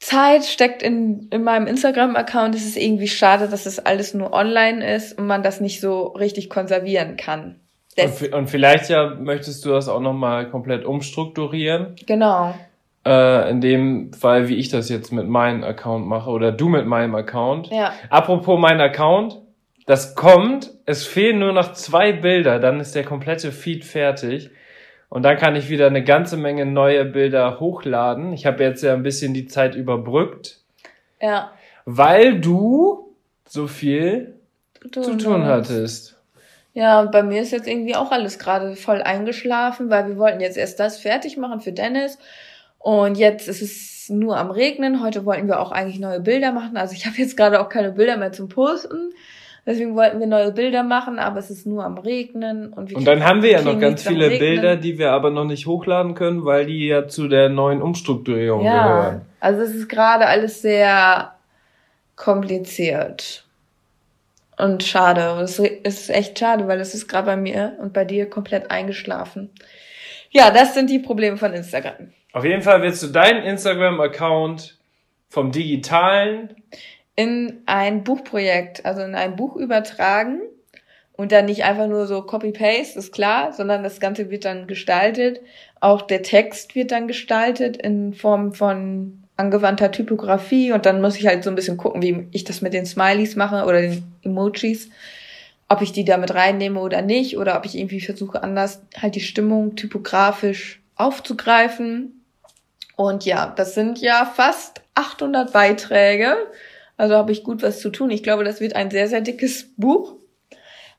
[0.00, 2.54] Zeit steckt in, in meinem Instagram-Account.
[2.54, 6.06] Es ist irgendwie schade, dass es alles nur online ist und man das nicht so
[6.08, 7.60] richtig konservieren kann.
[7.96, 11.94] Und, und, vielleicht ja möchtest du das auch nochmal komplett umstrukturieren.
[12.06, 12.54] Genau.
[13.06, 16.86] Äh, in dem Fall, wie ich das jetzt mit meinem Account mache oder du mit
[16.86, 17.68] meinem Account.
[17.68, 17.92] Ja.
[18.08, 19.38] Apropos mein Account,
[19.84, 24.50] das kommt, es fehlen nur noch zwei Bilder, dann ist der komplette Feed fertig.
[25.12, 28.32] Und dann kann ich wieder eine ganze Menge neue Bilder hochladen.
[28.32, 30.60] Ich habe jetzt ja ein bisschen die Zeit überbrückt.
[31.20, 31.52] Ja.
[31.84, 33.14] Weil du
[33.46, 34.36] so viel
[34.90, 36.16] zu tun hattest.
[36.72, 40.40] Ja, und bei mir ist jetzt irgendwie auch alles gerade voll eingeschlafen, weil wir wollten
[40.40, 42.16] jetzt erst das fertig machen für Dennis.
[42.78, 45.02] Und jetzt ist es nur am Regnen.
[45.02, 46.78] Heute wollten wir auch eigentlich neue Bilder machen.
[46.78, 49.12] Also ich habe jetzt gerade auch keine Bilder mehr zum Posten.
[49.64, 52.72] Deswegen wollten wir neue Bilder machen, aber es ist nur am Regnen.
[52.72, 55.66] Und, und dann haben wir ja noch ganz viele Bilder, die wir aber noch nicht
[55.66, 59.20] hochladen können, weil die ja zu der neuen Umstrukturierung ja, gehören.
[59.38, 61.36] Also es ist gerade alles sehr
[62.16, 63.44] kompliziert.
[64.58, 65.40] Und schade.
[65.40, 69.50] Es ist echt schade, weil es ist gerade bei mir und bei dir komplett eingeschlafen.
[70.30, 72.12] Ja, das sind die Probleme von Instagram.
[72.32, 74.78] Auf jeden Fall willst du deinen Instagram-Account
[75.28, 76.54] vom digitalen
[77.16, 80.40] in ein Buchprojekt, also in ein Buch übertragen
[81.12, 85.40] und dann nicht einfach nur so Copy-Paste, ist klar, sondern das Ganze wird dann gestaltet.
[85.80, 91.26] Auch der Text wird dann gestaltet in Form von angewandter Typografie und dann muss ich
[91.26, 94.88] halt so ein bisschen gucken, wie ich das mit den Smileys mache oder den Emojis,
[95.68, 99.20] ob ich die damit reinnehme oder nicht oder ob ich irgendwie versuche anders halt die
[99.20, 102.24] Stimmung typografisch aufzugreifen.
[102.96, 106.36] Und ja, das sind ja fast 800 Beiträge.
[106.96, 108.10] Also habe ich gut was zu tun.
[108.10, 110.16] Ich glaube, das wird ein sehr, sehr dickes Buch.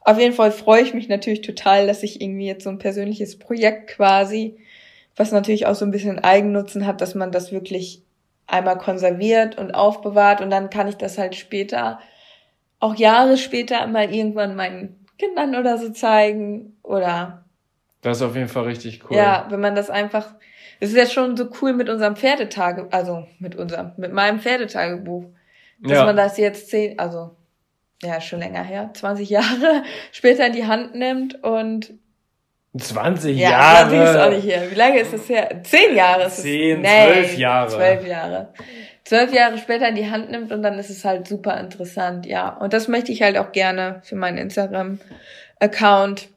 [0.02, 3.40] Auf jeden Fall freue ich mich natürlich total, dass ich irgendwie jetzt so ein persönliches
[3.40, 4.58] Projekt quasi,
[5.16, 8.04] was natürlich auch so ein bisschen Eigennutzen hat, dass man das wirklich
[8.48, 12.00] einmal konserviert und aufbewahrt und dann kann ich das halt später,
[12.80, 17.46] auch Jahre später mal irgendwann meinen Kindern oder so zeigen oder.
[18.02, 19.16] Das ist auf jeden Fall richtig cool.
[19.16, 20.36] Ja, wenn man das einfach,
[20.82, 25.26] es ist ja schon so cool mit unserem Pferdetage, also mit unserem, mit meinem Pferdetagebuch,
[25.84, 26.06] dass ja.
[26.06, 27.36] man das jetzt zehn, also
[28.02, 31.94] ja, schon länger her, 20 Jahre später in die Hand nimmt und
[32.78, 33.96] 20 ja, Jahre.
[33.96, 34.72] Ja, ist auch nicht her.
[34.72, 35.62] Wie lange ist das her?
[35.64, 37.70] Zehn Jahre ist Zehn, nee, zwölf Jahre.
[37.70, 38.54] Zwölf Jahre.
[39.04, 42.50] Zwölf Jahre später in die Hand nimmt und dann ist es halt super interessant, ja.
[42.50, 46.30] Und das möchte ich halt auch gerne für meinen Instagram-Account.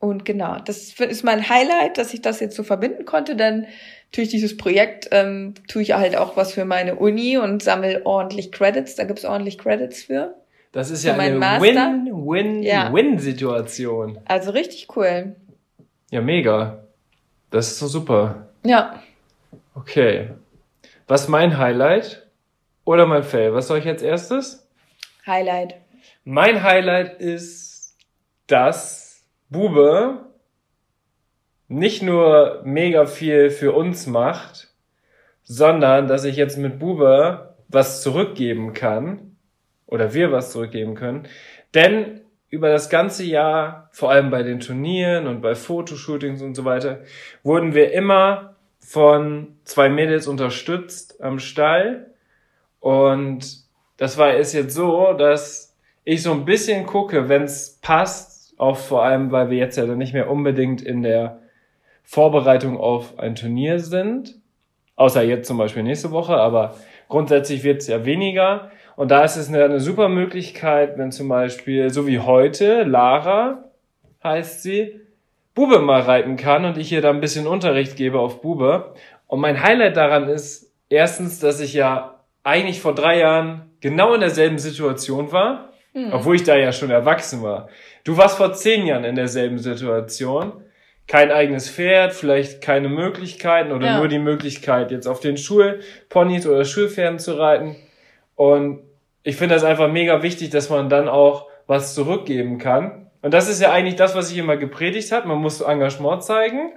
[0.00, 3.66] Und genau, das ist mein Highlight, dass ich das jetzt so verbinden konnte, denn
[4.14, 8.52] durch dieses Projekt ähm, tue ich halt auch was für meine Uni und sammle ordentlich
[8.52, 8.94] Credits.
[8.94, 10.34] Da gibt's ordentlich Credits für.
[10.72, 14.14] Das ist ja eine Win-Win-Win-Situation.
[14.14, 14.20] Ja.
[14.24, 15.36] Also richtig cool.
[16.10, 16.84] Ja, mega.
[17.50, 18.48] Das ist so super.
[18.64, 19.00] Ja.
[19.74, 20.30] Okay.
[21.06, 22.26] Was mein Highlight
[22.84, 23.54] oder mein Fail?
[23.54, 24.66] Was soll ich jetzt erstes?
[25.26, 25.76] Highlight.
[26.24, 27.96] Mein Highlight ist,
[28.46, 30.26] dass Bube
[31.74, 34.68] nicht nur mega viel für uns macht,
[35.42, 39.36] sondern dass ich jetzt mit Bube was zurückgeben kann
[39.86, 41.26] oder wir was zurückgeben können.
[41.74, 46.64] Denn über das ganze Jahr, vor allem bei den Turnieren und bei Fotoshootings und so
[46.64, 47.00] weiter,
[47.42, 52.12] wurden wir immer von zwei Mädels unterstützt am Stall.
[52.78, 53.64] Und
[53.96, 58.76] das war ist jetzt so, dass ich so ein bisschen gucke, wenn es passt, auch
[58.76, 61.40] vor allem, weil wir jetzt ja dann nicht mehr unbedingt in der
[62.04, 64.36] Vorbereitung auf ein Turnier sind,
[64.96, 66.76] außer jetzt zum Beispiel nächste Woche, aber
[67.08, 68.70] grundsätzlich wird es ja weniger.
[68.96, 73.64] Und da ist es eine, eine super Möglichkeit, wenn zum Beispiel, so wie heute, Lara
[74.22, 75.00] heißt sie,
[75.54, 78.94] Bube mal reiten kann und ich ihr da ein bisschen Unterricht gebe auf Bube.
[79.26, 84.20] Und mein Highlight daran ist erstens, dass ich ja eigentlich vor drei Jahren genau in
[84.20, 86.12] derselben Situation war, mhm.
[86.12, 87.68] obwohl ich da ja schon erwachsen war.
[88.04, 90.63] Du warst vor zehn Jahren in derselben Situation.
[91.06, 93.98] Kein eigenes Pferd, vielleicht keine Möglichkeiten oder ja.
[93.98, 97.76] nur die Möglichkeit, jetzt auf den Schulponys oder Schulpferden zu reiten.
[98.36, 98.80] Und
[99.22, 103.10] ich finde das einfach mega wichtig, dass man dann auch was zurückgeben kann.
[103.22, 105.28] Und das ist ja eigentlich das, was ich immer gepredigt habe.
[105.28, 106.72] Man muss Engagement zeigen.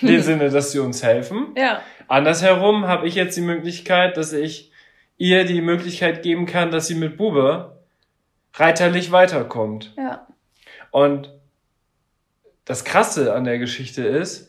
[0.00, 1.54] In dem Sinne, dass sie uns helfen.
[1.56, 1.80] Ja.
[2.08, 4.72] Andersherum habe ich jetzt die Möglichkeit, dass ich
[5.16, 7.78] ihr die Möglichkeit geben kann, dass sie mit Bube
[8.54, 9.94] reiterlich weiterkommt.
[9.96, 10.26] Ja.
[10.90, 11.32] Und
[12.70, 14.48] das Krasse an der Geschichte ist,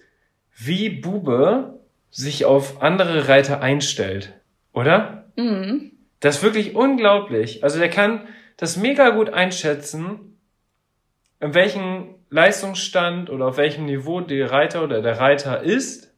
[0.55, 1.79] wie Bube
[2.12, 4.34] sich auf andere Reiter einstellt,
[4.73, 5.25] oder?
[5.38, 5.93] Mhm.
[6.19, 7.63] Das ist wirklich unglaublich.
[7.63, 10.38] Also der kann das mega gut einschätzen,
[11.39, 16.13] in welchem Leistungsstand oder auf welchem Niveau die Reiter oder der Reiter ist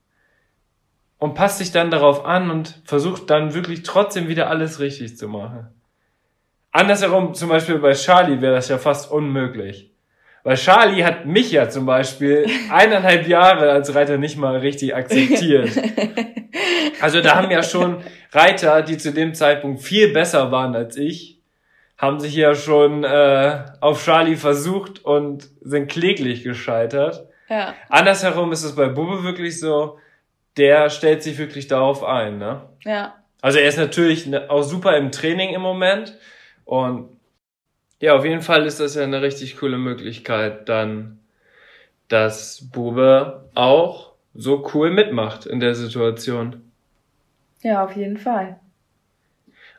[1.19, 5.29] und passt sich dann darauf an und versucht dann wirklich trotzdem wieder alles richtig zu
[5.29, 5.69] machen.
[6.73, 9.92] Andersherum, zum Beispiel bei Charlie wäre das ja fast unmöglich.
[10.43, 15.69] Weil Charlie hat mich ja zum Beispiel eineinhalb Jahre als Reiter nicht mal richtig akzeptiert.
[17.01, 18.01] Also da haben ja schon
[18.31, 21.41] Reiter, die zu dem Zeitpunkt viel besser waren als ich,
[21.97, 27.27] haben sich ja schon äh, auf Charlie versucht und sind kläglich gescheitert.
[27.49, 27.73] Ja.
[27.89, 29.97] Andersherum ist es bei Bube wirklich so,
[30.55, 32.69] der stellt sich wirklich darauf ein, ne?
[32.85, 33.15] Ja.
[33.41, 36.17] Also er ist natürlich ne, auch super im Training im Moment
[36.63, 37.09] und
[38.03, 41.19] ja, auf jeden Fall ist das ja eine richtig coole Möglichkeit, dann,
[42.09, 46.69] dass Bube auch so cool mitmacht in der Situation.
[47.61, 48.59] Ja, auf jeden Fall.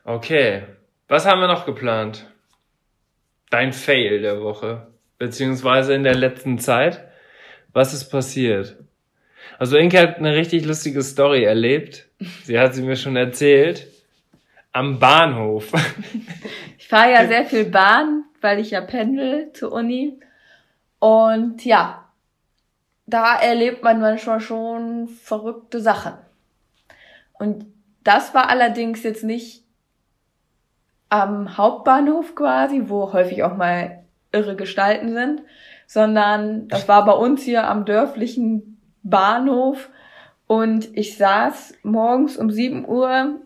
[0.05, 0.63] Okay,
[1.07, 2.25] was haben wir noch geplant?
[3.51, 4.87] Dein Fail der Woche,
[5.19, 7.07] beziehungsweise in der letzten Zeit.
[7.73, 8.75] Was ist passiert?
[9.59, 12.07] Also Inke hat eine richtig lustige Story erlebt.
[12.43, 13.85] Sie hat sie mir schon erzählt.
[14.75, 15.71] Am Bahnhof.
[16.77, 20.19] Ich fahre ja sehr viel Bahn, weil ich ja pendel zur Uni.
[20.99, 22.09] Und ja,
[23.07, 26.13] da erlebt man manchmal schon verrückte Sachen.
[27.33, 27.65] Und
[28.03, 29.63] das war allerdings jetzt nicht
[31.09, 35.41] am Hauptbahnhof quasi, wo häufig auch mal irre Gestalten sind,
[35.87, 39.89] sondern das war bei uns hier am dörflichen Bahnhof
[40.45, 43.39] und ich saß morgens um 7 Uhr,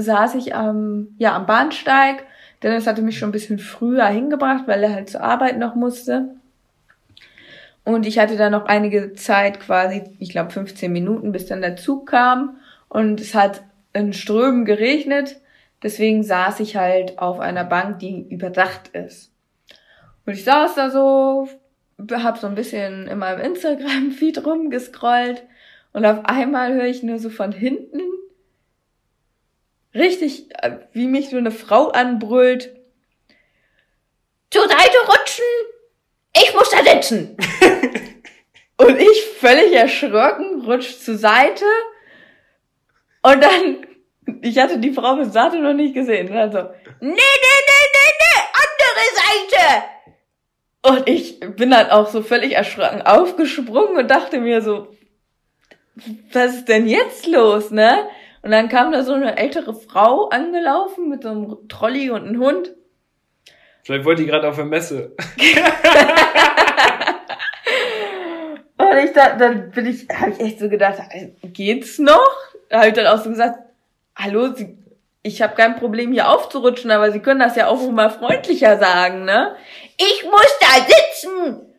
[0.00, 2.24] saß ich am, ja, am Bahnsteig.
[2.62, 6.34] Dennis hatte mich schon ein bisschen früher hingebracht, weil er halt zur Arbeit noch musste.
[7.84, 11.76] Und ich hatte da noch einige Zeit, quasi, ich glaube 15 Minuten, bis dann der
[11.76, 12.56] Zug kam.
[12.88, 15.40] Und es hat in Strömen geregnet.
[15.82, 19.32] Deswegen saß ich halt auf einer Bank, die überdacht ist.
[20.26, 21.48] Und ich saß da so,
[22.12, 25.42] hab so ein bisschen in meinem Instagram-Feed rumgescrollt
[25.92, 28.00] und auf einmal höre ich nur so von hinten
[29.94, 32.74] richtig, äh, wie mich so eine Frau anbrüllt.
[34.50, 35.44] Zur Seite rutschen!
[36.36, 37.36] Ich muss da sitzen!
[38.76, 41.64] und ich völlig erschrocken rutsch zur Seite
[43.22, 43.86] und dann
[44.42, 46.32] ich hatte die Frau bis dato noch nicht gesehen.
[46.32, 46.58] Also,
[47.00, 49.84] nee, nee, nee, nee, nee, andere Seite!
[50.82, 54.88] Und ich bin dann auch so völlig erschrocken aufgesprungen und dachte mir so,
[56.32, 58.08] was ist denn jetzt los, ne?
[58.42, 62.40] Und dann kam da so eine ältere Frau angelaufen mit so einem Trolley und einem
[62.40, 62.72] Hund.
[63.82, 65.16] Vielleicht wollte die gerade auf der Messe.
[68.76, 70.98] und ich da, dann bin ich, habe ich echt so gedacht,
[71.42, 72.30] geht's noch?
[72.68, 73.58] Da habe ich dann auch so gesagt,
[74.14, 74.76] hallo, Sie,
[75.22, 79.24] ich habe kein Problem hier aufzurutschen, aber Sie können das ja auch mal freundlicher sagen,
[79.24, 79.56] ne?
[79.96, 81.74] Ich muss da sitzen!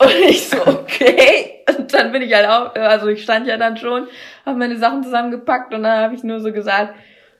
[0.00, 1.57] Und ich so, okay.
[1.76, 4.06] Und dann bin ich halt auch, also ich stand ja dann schon,
[4.46, 6.94] habe meine Sachen zusammengepackt und dann habe ich nur so gesagt,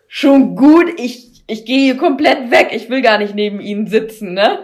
[0.07, 4.35] schon gut, ich, ich gehe hier komplett weg, ich will gar nicht neben Ihnen sitzen,
[4.35, 4.61] ne?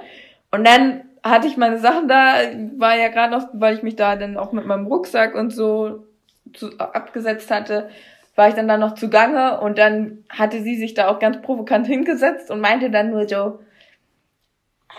[0.50, 2.35] Und dann hatte ich meine Sachen da,
[2.77, 6.05] war ja gerade noch, weil ich mich da dann auch mit meinem Rucksack und so
[6.53, 7.88] zu, abgesetzt hatte,
[8.37, 11.87] war ich dann da noch zugange und dann hatte sie sich da auch ganz provokant
[11.87, 13.61] hingesetzt und meinte dann nur so,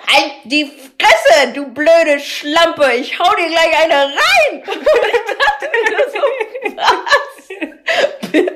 [0.08, 4.64] Halt die Fresse, du blöde Schlampe, ich hau dir gleich eine rein!
[4.68, 6.22] Und ich dachte mir so,
[6.78, 8.32] was?
[8.32, 8.56] Bitte?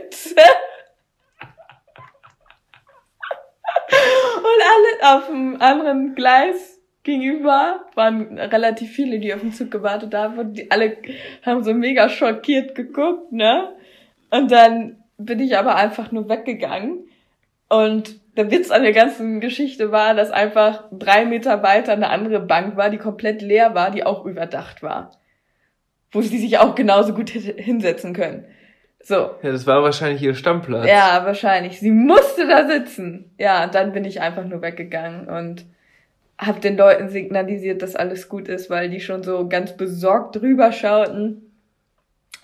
[4.37, 10.13] Und alle auf dem anderen Gleis gegenüber waren relativ viele, die auf den Zug gewartet
[10.13, 10.97] haben und die alle
[11.45, 13.75] haben so mega schockiert geguckt, ne?
[14.29, 17.09] Und dann bin ich aber einfach nur weggegangen.
[17.67, 22.39] Und der Witz an der ganzen Geschichte war, dass einfach drei Meter weiter eine andere
[22.39, 25.11] Bank war, die komplett leer war, die auch überdacht war.
[26.11, 28.45] Wo sie sich auch genauso gut hinsetzen können.
[29.03, 29.31] So.
[29.41, 30.87] Ja, das war wahrscheinlich ihr Stammplatz.
[30.87, 31.81] Ja, wahrscheinlich.
[31.81, 33.35] Sie musste da sitzen.
[33.37, 35.65] Ja, und dann bin ich einfach nur weggegangen und
[36.37, 40.71] hab den Leuten signalisiert, dass alles gut ist, weil die schon so ganz besorgt drüber
[40.71, 41.51] schauten.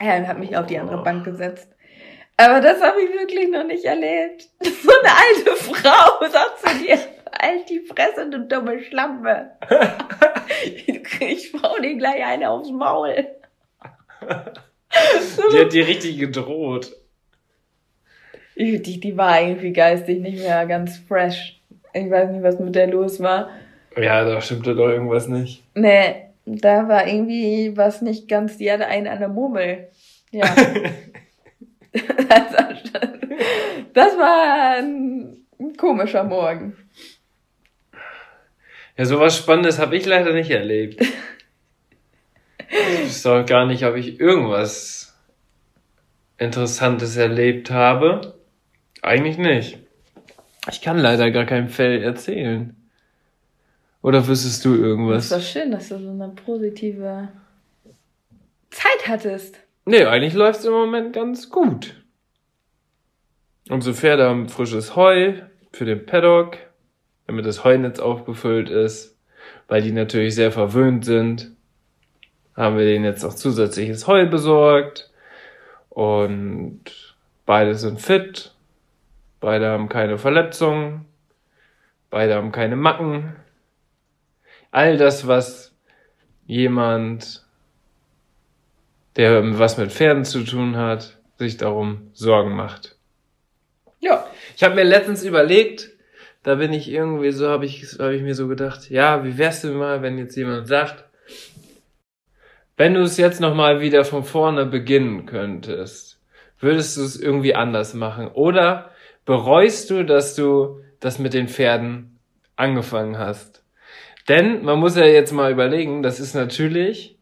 [0.01, 1.69] Ja, und hab mich auf die andere Bank gesetzt.
[2.37, 4.49] Aber das habe ich wirklich noch nicht erlebt.
[4.63, 6.97] So eine alte Frau sagt zu dir,
[7.41, 9.51] halt die Fresse, du dumme Schlampe.
[11.19, 13.27] ich hau dir gleich eine aufs Maul.
[14.21, 16.95] Die hat dir richtig gedroht.
[18.55, 21.59] Die, die war irgendwie geistig nicht mehr ganz fresh.
[21.93, 23.49] Ich weiß nicht, was mit der los war.
[23.97, 25.63] Ja, da stimmte doch irgendwas nicht.
[25.73, 29.89] Nee, Da war irgendwie was nicht ganz, die hatte einen an der Murmel.
[30.31, 30.45] Ja.
[33.93, 35.45] das war ein,
[35.77, 36.75] komischer Morgen.
[38.97, 41.01] Ja, sowas Spannendes habe ich leider nicht erlebt.
[42.69, 45.17] ich weiß auch gar nicht, ob ich irgendwas
[46.37, 48.35] Interessantes erlebt habe.
[49.01, 49.79] Eigentlich nicht.
[50.69, 52.75] Ich kann leider gar kein Fell erzählen.
[54.01, 55.29] Oder wüsstest du irgendwas?
[55.29, 57.29] Das ist doch schön, dass du so eine positive
[58.69, 59.64] Zeit hattest.
[59.85, 61.95] Nee, eigentlich läuft's im Moment ganz gut.
[63.69, 65.33] Unsere Pferde haben frisches Heu
[65.71, 66.57] für den Paddock,
[67.27, 69.17] damit das Heunetz aufgefüllt ist.
[69.67, 71.51] Weil die natürlich sehr verwöhnt sind,
[72.55, 75.11] haben wir denen jetzt auch zusätzliches Heu besorgt.
[75.89, 76.81] Und
[77.45, 78.53] beide sind fit.
[79.39, 81.05] Beide haben keine Verletzungen.
[82.09, 83.35] Beide haben keine Macken
[84.75, 85.73] all das, was
[86.47, 87.44] jemand,
[89.15, 92.95] der was mit Pferden zu tun hat, sich darum Sorgen macht.
[93.99, 94.27] Ja.
[94.55, 95.89] Ich habe mir letztens überlegt,
[96.43, 99.61] da bin ich irgendwie so, habe ich, hab ich mir so gedacht, ja, wie wär's
[99.61, 101.05] denn mal, wenn jetzt jemand sagt,
[102.77, 106.19] wenn du es jetzt nochmal wieder von vorne beginnen könntest,
[106.59, 108.27] würdest du es irgendwie anders machen?
[108.27, 108.91] Oder
[109.25, 112.19] bereust du, dass du das mit den Pferden
[112.55, 113.63] angefangen hast?
[114.27, 117.17] Denn man muss ja jetzt mal überlegen, das ist natürlich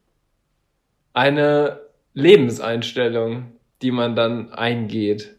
[1.14, 1.83] eine
[2.14, 3.52] Lebenseinstellung,
[3.82, 5.36] die man dann eingeht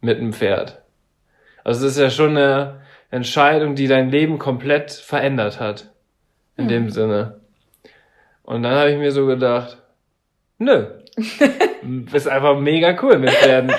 [0.00, 0.82] mit einem Pferd.
[1.64, 5.90] Also es ist ja schon eine Entscheidung, die dein Leben komplett verändert hat.
[6.56, 6.68] In hm.
[6.68, 7.40] dem Sinne.
[8.42, 9.78] Und dann habe ich mir so gedacht,
[10.58, 10.86] nö.
[11.82, 13.72] bist einfach mega cool mit Pferden.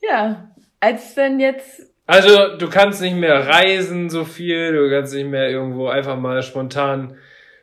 [0.00, 0.50] ja,
[0.80, 5.48] als denn jetzt also du kannst nicht mehr reisen so viel, du kannst nicht mehr
[5.48, 7.16] irgendwo einfach mal spontan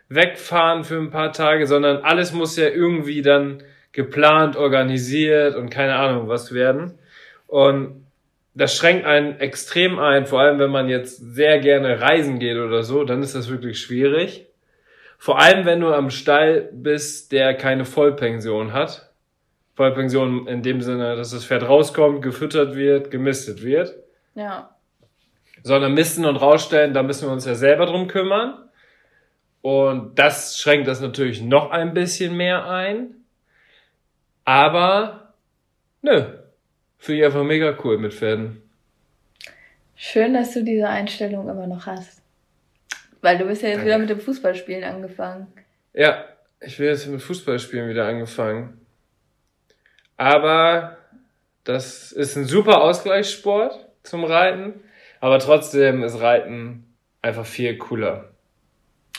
[0.09, 5.95] wegfahren für ein paar Tage, sondern alles muss ja irgendwie dann geplant, organisiert und keine
[5.95, 6.97] Ahnung was werden.
[7.47, 8.05] Und
[8.53, 12.83] das schränkt einen extrem ein, vor allem wenn man jetzt sehr gerne reisen geht oder
[12.83, 14.47] so, dann ist das wirklich schwierig.
[15.17, 19.11] Vor allem wenn du am Stall bist, der keine Vollpension hat.
[19.75, 23.95] Vollpension in dem Sinne, dass das Pferd rauskommt, gefüttert wird, gemistet wird.
[24.35, 24.75] Ja.
[25.63, 28.68] Sondern misten und rausstellen, da müssen wir uns ja selber drum kümmern.
[29.61, 33.15] Und das schränkt das natürlich noch ein bisschen mehr ein.
[34.45, 35.33] Aber,
[36.01, 36.25] nö,
[36.97, 38.61] finde ich einfach mega cool mit Pferden.
[39.95, 42.21] Schön, dass du diese Einstellung immer noch hast.
[43.21, 45.47] Weil du bist ja jetzt wieder mit dem Fußballspielen angefangen.
[45.93, 46.23] Ja,
[46.61, 48.79] ich will jetzt mit Fußballspielen wieder angefangen.
[50.15, 50.97] Aber
[51.65, 54.81] das ist ein super Ausgleichssport zum Reiten.
[55.19, 58.31] Aber trotzdem ist Reiten einfach viel cooler.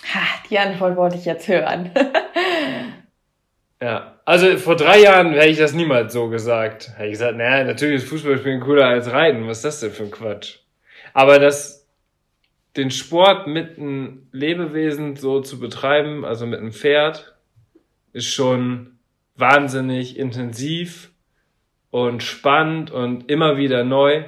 [0.02, 1.90] Ha, die Antwort wollte ich jetzt hören.
[3.82, 6.92] ja, also vor drei Jahren hätte ich das niemals so gesagt.
[6.96, 9.46] Hätte ich gesagt, naja, natürlich ist Fußballspielen cooler als Reiten.
[9.46, 10.58] Was ist das denn für ein Quatsch?
[11.12, 11.88] Aber das,
[12.76, 17.34] den Sport mit einem Lebewesen so zu betreiben, also mit einem Pferd,
[18.12, 18.98] ist schon
[19.36, 21.10] wahnsinnig intensiv
[21.90, 24.24] und spannend und immer wieder neu.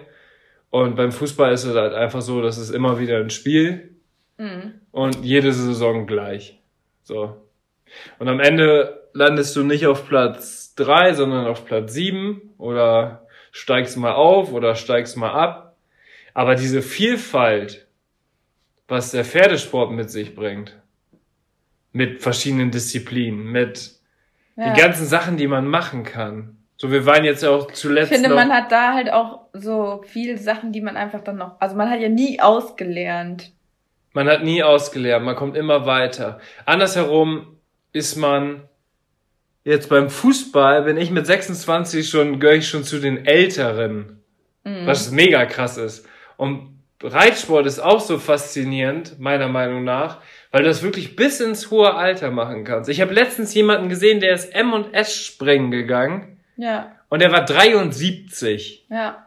[0.70, 3.96] Und beim Fußball ist es halt einfach so, dass es immer wieder ein Spiel
[4.38, 4.80] mhm.
[4.92, 6.60] Und jede Saison gleich.
[7.02, 7.36] So.
[8.18, 13.96] Und am Ende landest du nicht auf Platz drei, sondern auf Platz sieben oder steigst
[13.96, 15.76] mal auf oder steigst mal ab.
[16.34, 17.86] Aber diese Vielfalt,
[18.88, 20.78] was der Pferdesport mit sich bringt,
[21.92, 23.92] mit verschiedenen Disziplinen, mit
[24.56, 24.72] ja.
[24.72, 28.10] die ganzen Sachen, die man machen kann, so, wir waren jetzt ja auch zuletzt.
[28.10, 31.60] Ich finde, man hat da halt auch so viel Sachen, die man einfach dann noch,
[31.60, 33.52] also man hat ja nie ausgelernt.
[34.12, 36.40] Man hat nie ausgelernt, man kommt immer weiter.
[36.66, 37.58] Andersherum
[37.92, 38.62] ist man
[39.64, 44.22] jetzt beim Fußball, bin ich mit 26 schon, gehöre ich schon zu den Älteren.
[44.64, 44.86] Mhm.
[44.86, 46.06] Was mega krass ist.
[46.36, 51.70] Und Reitsport ist auch so faszinierend, meiner Meinung nach, weil du das wirklich bis ins
[51.70, 52.88] hohe Alter machen kannst.
[52.88, 56.92] Ich habe letztens jemanden gesehen, der ist M und S springen gegangen ja.
[57.08, 58.86] Und er war 73.
[58.88, 59.21] Ja.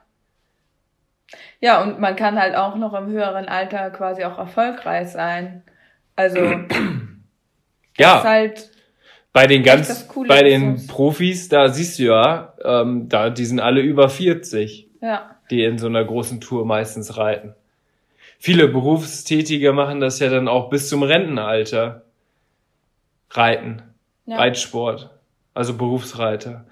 [1.62, 5.64] Ja, und man kann halt auch noch im höheren Alter quasi auch erfolgreich sein.
[6.16, 6.40] Also,
[7.98, 8.24] ja.
[8.24, 8.72] halt
[9.36, 10.88] bei den ganz, bei den ist.
[10.88, 14.88] Profis, da siehst du ja, ähm, da, die sind alle über 40.
[15.02, 15.36] Ja.
[15.52, 17.54] Die in so einer großen Tour meistens reiten.
[18.40, 22.04] Viele Berufstätige machen das ja dann auch bis zum Rentenalter.
[23.30, 23.82] Reiten.
[24.26, 24.38] Ja.
[24.38, 25.10] Reitsport.
[25.54, 26.66] Also Berufsreiter.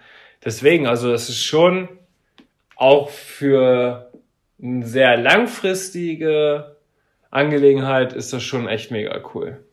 [0.46, 1.90] Deswegen, also das ist schon
[2.76, 4.10] auch für
[4.62, 6.78] eine sehr langfristige
[7.32, 9.64] Angelegenheit ist das schon echt mega cool.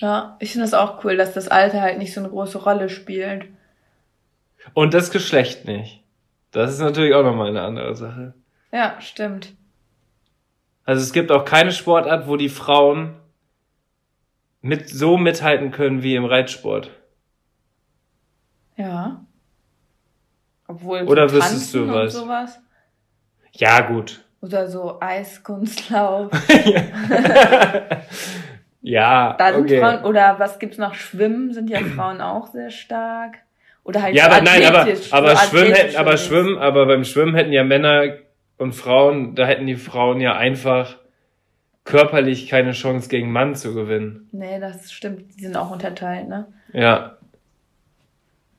[0.00, 2.88] Ja, ich finde das auch cool, dass das Alter halt nicht so eine große Rolle
[2.88, 3.46] spielt.
[4.74, 6.02] Und das Geschlecht nicht.
[6.50, 8.34] Das ist natürlich auch nochmal eine andere Sache.
[8.72, 9.54] Ja, stimmt.
[10.84, 13.16] Also es gibt auch keine Sportart, wo die Frauen
[14.60, 16.90] mit so mithalten können wie im Reitsport.
[18.76, 19.24] Ja.
[20.68, 22.12] Obwohl Oder wüsstest du was?
[22.12, 22.58] Sowas.
[23.52, 24.22] Ja, gut.
[24.40, 26.30] Oder so Eiskunstlauf.
[28.86, 29.80] Ja, Da sind okay.
[29.80, 30.94] Frauen, oder was gibt's noch?
[30.94, 33.38] Schwimmen sind ja Frauen auch sehr stark.
[33.82, 36.16] Oder halt Ja, so aber nein, aber, aber so Schwimmen hätten, aber.
[36.16, 38.14] Schwimmen, aber beim Schwimmen hätten ja Männer
[38.58, 40.98] und Frauen, da hätten die Frauen ja einfach
[41.82, 44.28] körperlich keine Chance gegen Mann zu gewinnen.
[44.30, 45.36] Nee, das stimmt.
[45.36, 46.46] Die sind auch unterteilt, ne?
[46.72, 47.16] Ja.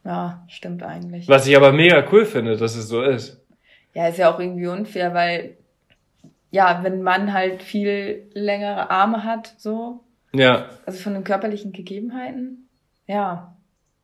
[0.03, 1.29] Ja, stimmt eigentlich.
[1.29, 3.41] Was ich aber mega cool finde, dass es so ist.
[3.97, 5.57] Ja, ist ja auch irgendwie unfair, weil,
[6.51, 10.01] ja, wenn Mann halt viel längere Arme hat, so,
[10.33, 10.69] Ja.
[10.85, 12.69] also von den körperlichen Gegebenheiten,
[13.07, 13.57] ja.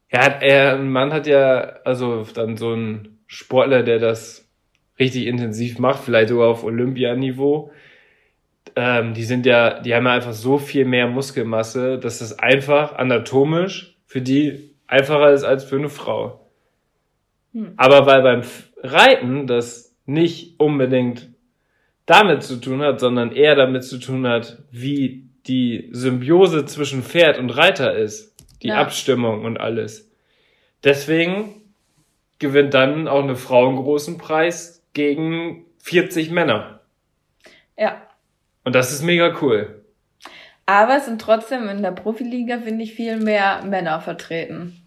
[0.10, 4.50] Er, ein Mann hat ja, also dann so ein Sportler, der das
[4.98, 7.72] richtig intensiv macht, vielleicht sogar auf Olympianiveau.
[8.76, 12.96] Ähm, die sind ja, die haben ja einfach so viel mehr Muskelmasse, dass das einfach
[12.96, 16.50] anatomisch für die einfacher ist als für eine Frau.
[17.54, 17.74] Hm.
[17.78, 18.41] Aber weil beim
[18.84, 21.30] Reiten das nicht unbedingt
[22.06, 27.38] damit zu tun hat, sondern eher damit zu tun hat, wie die Symbiose zwischen Pferd
[27.40, 28.82] und Reiter ist, die Ja.
[28.82, 30.12] Abstimmung und alles.
[30.84, 31.62] Deswegen
[32.40, 36.82] gewinnt dann auch eine Frau einen großen Preis gegen 40 Männer.
[37.78, 38.02] Ja.
[38.66, 39.84] Und das ist mega cool.
[40.66, 44.78] Aber es sind trotzdem in der Profiliga, finde ich, viel mehr Männer vertreten.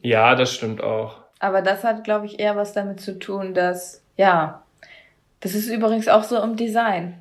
[0.00, 1.25] Ja, das stimmt auch.
[1.38, 4.62] Aber das hat, glaube ich, eher was damit zu tun, dass, ja,
[5.40, 7.18] das ist übrigens auch so im Design.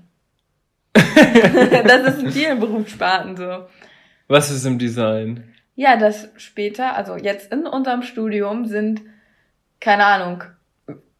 [0.93, 3.67] das ist in vielen Berufssparten so.
[4.27, 5.53] Was ist im Design?
[5.75, 9.01] Ja, das später, also jetzt in unserem Studium sind,
[9.81, 10.43] keine Ahnung,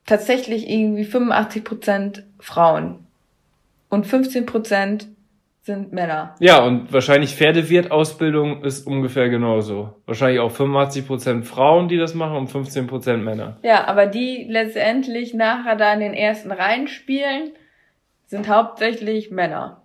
[0.06, 3.06] tatsächlich irgendwie 85 Prozent Frauen
[3.90, 5.08] und 15 Prozent
[5.66, 6.36] sind Männer.
[6.40, 9.96] Ja, und wahrscheinlich Pferdewirtausbildung ist ungefähr genauso.
[10.06, 13.58] Wahrscheinlich auch 85% Frauen, die das machen und 15% Männer.
[13.64, 17.52] Ja, aber die letztendlich nachher da in den ersten Reihen spielen,
[18.28, 19.82] sind hauptsächlich Männer.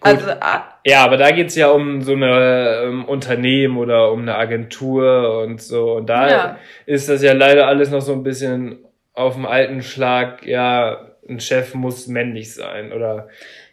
[0.00, 4.36] Also, ah, Ja, aber da geht's ja um so eine ähm, Unternehmen oder um eine
[4.36, 5.92] Agentur und so.
[5.96, 6.56] Und da Ja.
[6.86, 8.78] ist das ja leider alles noch so ein bisschen
[9.12, 13.28] auf dem alten Schlag, ja, ein Chef muss männlich sein oder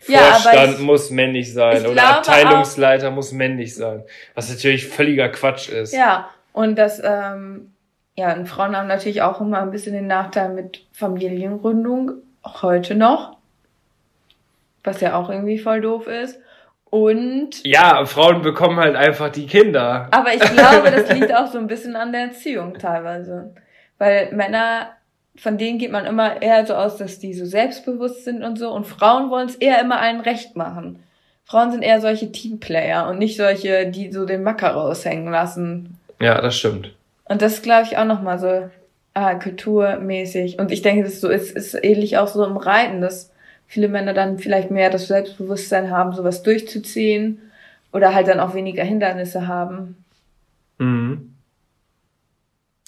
[0.08, 4.04] Ja, Vorstand ich- muss männlich sein oder Abteilungsleiter muss männlich sein.
[4.36, 5.94] Was natürlich völliger Quatsch ist.
[5.94, 7.74] ja, und das, ähm,
[8.16, 12.96] ja, und Frauen haben natürlich auch immer ein bisschen den Nachteil mit Familiengründung, auch heute
[12.96, 13.38] noch.
[14.84, 16.40] Was ja auch irgendwie voll doof ist.
[16.90, 20.08] Und, Ja, Frauen bekommen halt einfach die Kinder.
[20.12, 23.54] aber ich glaube, das liegt auch so ein bisschen an der Erziehung teilweise.
[23.98, 24.92] Weil Männer,
[25.38, 28.72] von denen geht man immer eher so aus, dass die so selbstbewusst sind und so.
[28.72, 31.00] Und Frauen wollen es eher immer allen recht machen.
[31.46, 35.98] Frauen sind eher solche Teamplayer und nicht solche, die so den Macker raushängen lassen.
[36.20, 36.94] Ja, das stimmt.
[37.26, 38.70] Und das glaube ich auch nochmal so
[39.14, 40.60] ah, kulturmäßig.
[40.60, 43.32] Und ich denke, das ist so ist, ist ähnlich auch so im Reiten, dass
[43.66, 47.42] viele Männer dann vielleicht mehr das Selbstbewusstsein haben, sowas durchzuziehen
[47.92, 50.04] oder halt dann auch weniger Hindernisse haben.
[50.78, 51.34] Mhm.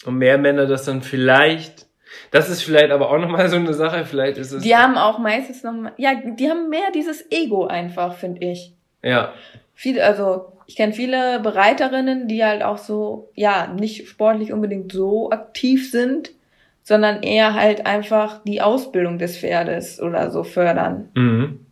[0.06, 1.89] Und mehr Männer das dann vielleicht,
[2.32, 4.64] das ist vielleicht aber auch nochmal so eine Sache, vielleicht ist es.
[4.64, 8.74] Die haben auch meistens noch mal, ja, die haben mehr dieses Ego einfach, finde ich.
[9.02, 9.34] Ja,
[9.80, 15.32] Viele, also ich kenne viele Bereiterinnen, die halt auch so, ja, nicht sportlich unbedingt so
[15.32, 16.32] aktiv sind,
[16.84, 21.08] sondern eher halt einfach die Ausbildung des Pferdes oder so fördern.
[21.14, 21.66] mhm.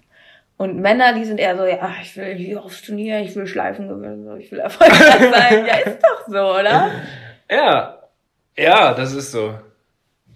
[0.55, 3.89] Und Männer, die sind eher so, ja, ich will hier aufs Turnier, ich will Schleifen
[3.89, 5.65] gewinnen, ich will erfolgreich sein.
[5.67, 6.89] ja, ist doch so, oder?
[7.51, 8.03] Ja,
[8.57, 9.53] ja, das ist so.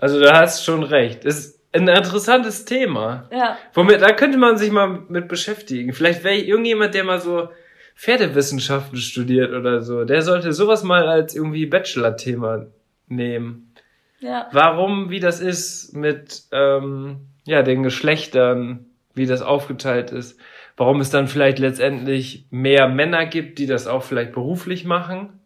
[0.02, 1.26] Also da hast schon recht.
[1.26, 3.30] Ist ein interessantes Thema.
[3.32, 3.58] Ja.
[3.74, 5.94] Womit, da könnte man sich mal mit beschäftigen.
[5.94, 7.50] Vielleicht wäre irgendjemand, der mal so
[7.96, 10.04] Pferdewissenschaften studiert oder so.
[10.04, 12.66] Der sollte sowas mal als irgendwie Bachelor-Thema
[13.08, 13.76] nehmen.
[14.20, 14.48] Ja.
[14.52, 20.40] Warum, wie das ist mit ähm, ja den Geschlechtern, wie das aufgeteilt ist.
[20.78, 25.41] Warum es dann vielleicht letztendlich mehr Männer gibt, die das auch vielleicht beruflich machen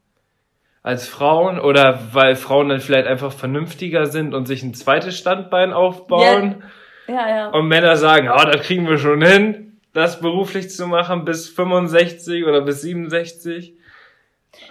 [0.86, 5.74] als Frauen oder weil Frauen dann vielleicht einfach vernünftiger sind und sich ein zweites Standbein
[5.74, 6.64] aufbauen
[7.08, 7.50] Ja, ja.
[7.50, 12.46] und Männer sagen, ah, das kriegen wir schon hin, das beruflich zu machen bis 65
[12.46, 13.74] oder bis 67.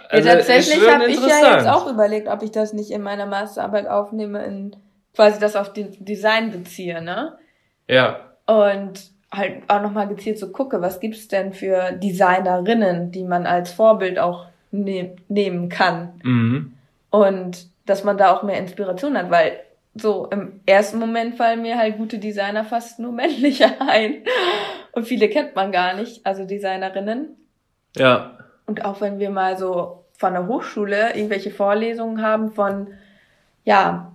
[0.07, 3.25] Also, ja, tatsächlich habe ich ja jetzt auch überlegt, ob ich das nicht in meiner
[3.25, 4.73] Masterarbeit aufnehme, in
[5.13, 7.37] quasi das auf den Design beziehe, ne?
[7.89, 13.45] Ja, Und halt auch nochmal gezielt so gucke, was gibt's denn für Designerinnen, die man
[13.45, 14.45] als Vorbild auch
[14.83, 16.19] ne nehmen kann.
[16.23, 16.73] Mhm.
[17.09, 19.59] Und dass man da auch mehr Inspiration hat, weil
[19.93, 24.23] so im ersten Moment fallen mir halt gute Designer fast nur männliche ein.
[24.91, 27.29] Und viele kennt man gar nicht, also Designerinnen.
[27.95, 28.37] Ja.
[28.65, 32.87] Und auch wenn wir mal so von der Hochschule irgendwelche Vorlesungen haben von,
[33.63, 34.13] ja,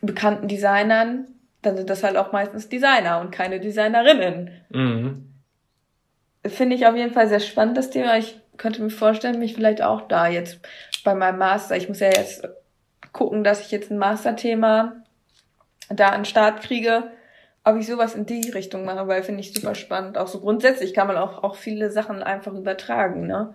[0.00, 1.26] bekannten Designern,
[1.62, 4.50] dann sind das halt auch meistens Designer und keine Designerinnen.
[4.70, 5.28] Mhm.
[6.44, 8.18] Finde ich auf jeden Fall sehr spannend, das Thema.
[8.18, 10.60] Ich könnte mir vorstellen, mich vielleicht auch da jetzt
[11.04, 12.46] bei meinem Master, ich muss ja jetzt
[13.12, 14.96] gucken, dass ich jetzt ein Masterthema
[15.88, 17.10] da an den Start kriege,
[17.64, 20.18] ob ich sowas in die Richtung mache, weil finde ich super spannend.
[20.18, 23.54] Auch so grundsätzlich kann man auch, auch viele Sachen einfach übertragen, ne?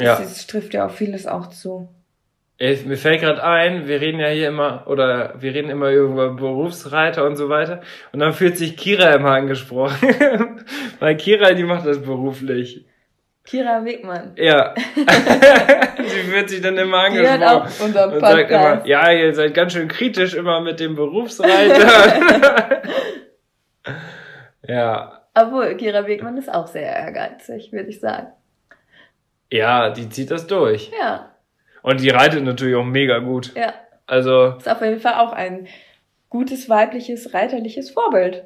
[0.00, 0.16] Ja.
[0.16, 1.88] das trifft ja auf vieles auch zu.
[2.58, 6.34] Ich, mir fällt gerade ein, wir reden ja hier immer, oder wir reden immer über
[6.34, 7.82] Berufsreiter und so weiter.
[8.12, 10.08] Und dann fühlt sich Kira immer angesprochen.
[10.98, 12.86] Weil Kira, die macht das beruflich.
[13.46, 14.32] Kira Wegmann.
[14.36, 14.74] Ja.
[14.96, 17.40] Sie wird sich dann immer angesprochen.
[17.40, 18.14] Die hört auch unseren Podcast.
[18.14, 22.82] Und sagt immer, ja, ihr seid ganz schön kritisch immer mit dem Berufsreiter.
[24.68, 25.22] ja.
[25.34, 28.28] Obwohl, Kira Wegmann ist auch sehr ehrgeizig, würde ich sagen.
[29.50, 30.90] Ja, die zieht das durch.
[31.00, 31.30] Ja.
[31.82, 33.54] Und die reitet natürlich auch mega gut.
[33.54, 33.74] Ja.
[34.06, 34.56] Also.
[34.58, 35.68] Ist auf jeden Fall auch ein
[36.30, 38.44] gutes weibliches, reiterliches Vorbild.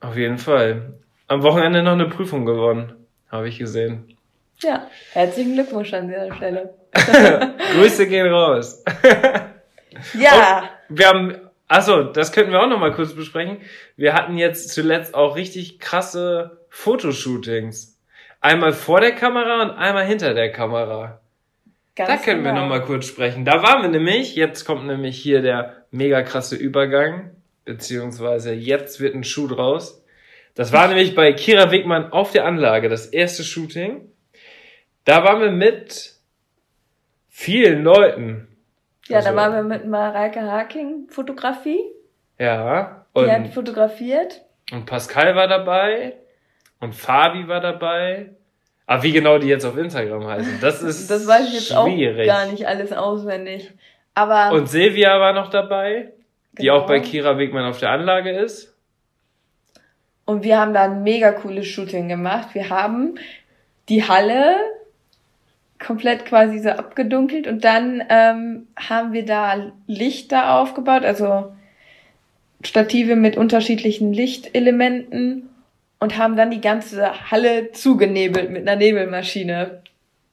[0.00, 0.94] Auf jeden Fall.
[1.28, 4.16] Am Wochenende noch eine Prüfung gewonnen, habe ich gesehen.
[4.62, 6.74] Ja, herzlichen Glückwunsch an dieser Stelle.
[7.74, 8.84] Grüße gehen raus.
[10.18, 10.70] ja.
[10.88, 11.36] Und wir haben,
[11.68, 13.58] achso, das könnten wir auch noch mal kurz besprechen.
[13.96, 17.98] Wir hatten jetzt zuletzt auch richtig krasse Fotoshootings.
[18.40, 21.20] Einmal vor der Kamera und einmal hinter der Kamera.
[21.96, 22.54] Ganz da können genau.
[22.54, 23.44] wir noch mal kurz sprechen.
[23.44, 27.30] Da waren wir nämlich, jetzt kommt nämlich hier der mega krasse Übergang,
[27.64, 30.04] beziehungsweise jetzt wird ein Shoot raus.
[30.54, 34.09] Das war nämlich bei Kira Wegmann auf der Anlage, das erste Shooting.
[35.10, 36.12] Da waren wir mit
[37.28, 38.46] vielen Leuten.
[39.08, 41.80] Ja, also, da waren wir mit Mareike Haking Fotografie.
[42.38, 43.06] Ja.
[43.12, 44.42] Und, Die hat fotografiert.
[44.70, 46.14] Und Pascal war dabei.
[46.78, 48.30] Und Fabi war dabei.
[48.86, 52.30] Aber wie genau die jetzt auf Instagram heißen, das ist Das weiß ich jetzt schwierig.
[52.30, 53.72] auch gar nicht alles auswendig.
[54.14, 54.52] Aber.
[54.54, 56.12] Und Silvia war noch dabei,
[56.52, 56.76] die genau.
[56.76, 58.76] auch bei Kira Wegmann auf der Anlage ist.
[60.24, 62.54] Und wir haben da ein mega cooles Shooting gemacht.
[62.54, 63.18] Wir haben
[63.88, 64.54] die Halle
[65.80, 71.52] komplett quasi so abgedunkelt und dann ähm, haben wir da Lichter aufgebaut, also
[72.62, 75.48] Stative mit unterschiedlichen Lichtelementen
[75.98, 79.82] und haben dann die ganze Halle zugenebelt mit einer Nebelmaschine.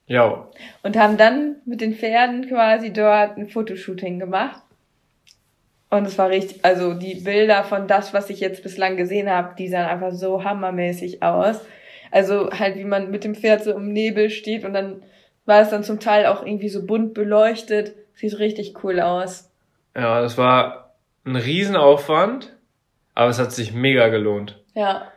[0.07, 0.47] Ja.
[0.83, 4.61] Und haben dann mit den Pferden quasi dort ein Fotoshooting gemacht.
[5.89, 9.55] Und es war richtig, also die Bilder von das, was ich jetzt bislang gesehen habe,
[9.57, 11.61] die sahen einfach so hammermäßig aus.
[12.11, 15.01] Also halt, wie man mit dem Pferd so im Nebel steht und dann
[15.47, 17.95] war es dann zum Teil auch irgendwie so bunt beleuchtet.
[18.13, 19.51] Sieht richtig cool aus.
[19.95, 20.95] Ja, das war
[21.25, 22.55] ein Riesenaufwand,
[23.15, 24.61] aber es hat sich mega gelohnt.
[24.75, 25.11] Ja.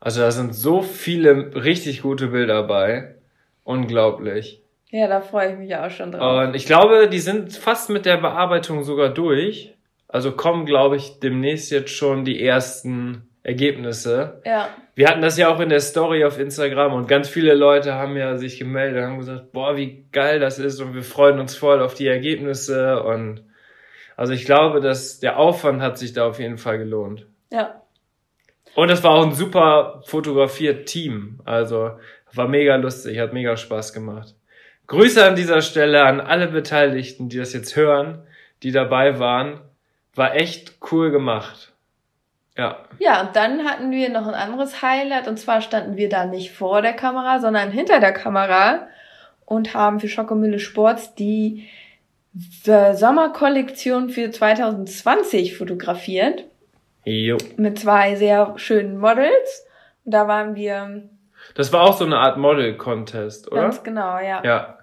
[0.00, 3.14] Also da sind so viele richtig gute Bilder bei.
[3.62, 4.62] Unglaublich.
[4.90, 6.48] Ja, da freue ich mich auch schon drauf.
[6.48, 9.74] Und ich glaube, die sind fast mit der Bearbeitung sogar durch.
[10.08, 14.40] Also kommen, glaube ich, demnächst jetzt schon die ersten Ergebnisse.
[14.44, 14.68] Ja.
[14.94, 18.16] Wir hatten das ja auch in der Story auf Instagram und ganz viele Leute haben
[18.16, 21.56] ja sich gemeldet und haben gesagt, boah, wie geil das ist und wir freuen uns
[21.56, 23.42] voll auf die Ergebnisse und
[24.16, 27.26] also ich glaube, dass der Aufwand hat sich da auf jeden Fall gelohnt.
[27.50, 27.82] Ja.
[28.74, 31.40] Und es war auch ein super fotografiert Team.
[31.44, 31.98] Also
[32.32, 34.34] war mega lustig, hat mega Spaß gemacht.
[34.86, 38.26] Grüße an dieser Stelle an alle Beteiligten, die das jetzt hören,
[38.62, 39.60] die dabei waren.
[40.14, 41.73] War echt cool gemacht.
[42.56, 42.84] Ja.
[42.98, 46.52] Ja, und dann hatten wir noch ein anderes Highlight und zwar standen wir da nicht
[46.52, 48.86] vor der Kamera, sondern hinter der Kamera
[49.44, 51.68] und haben für Schokomühle Sports die
[52.64, 56.44] Sommerkollektion für 2020 fotografiert.
[57.04, 57.38] Jo.
[57.56, 59.66] Mit zwei sehr schönen Models.
[60.04, 61.08] Und da waren wir.
[61.54, 63.62] Das war auch so eine Art Model-Contest, oder?
[63.62, 64.42] Ganz genau, ja.
[64.42, 64.78] Ja.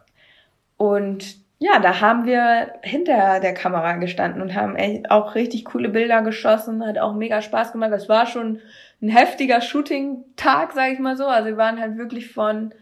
[0.78, 5.90] Und ja, da haben wir hinter der Kamera gestanden und haben echt auch richtig coole
[5.90, 7.92] Bilder geschossen, hat auch mega Spaß gemacht.
[7.92, 8.60] Das war schon
[9.00, 11.28] ein heftiger Shooting-Tag, sag ich mal so.
[11.28, 12.74] Also wir waren halt wirklich von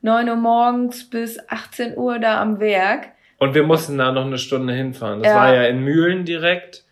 [0.00, 3.08] neun Uhr morgens bis 18 Uhr da am Werk.
[3.36, 5.22] Und wir mussten da noch eine Stunde hinfahren.
[5.22, 5.38] Das ja.
[5.38, 6.86] war ja in Mühlen direkt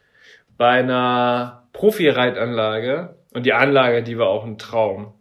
[0.59, 5.15] bei einer Profi-Reitanlage und die Anlage, die war auch ein Traum.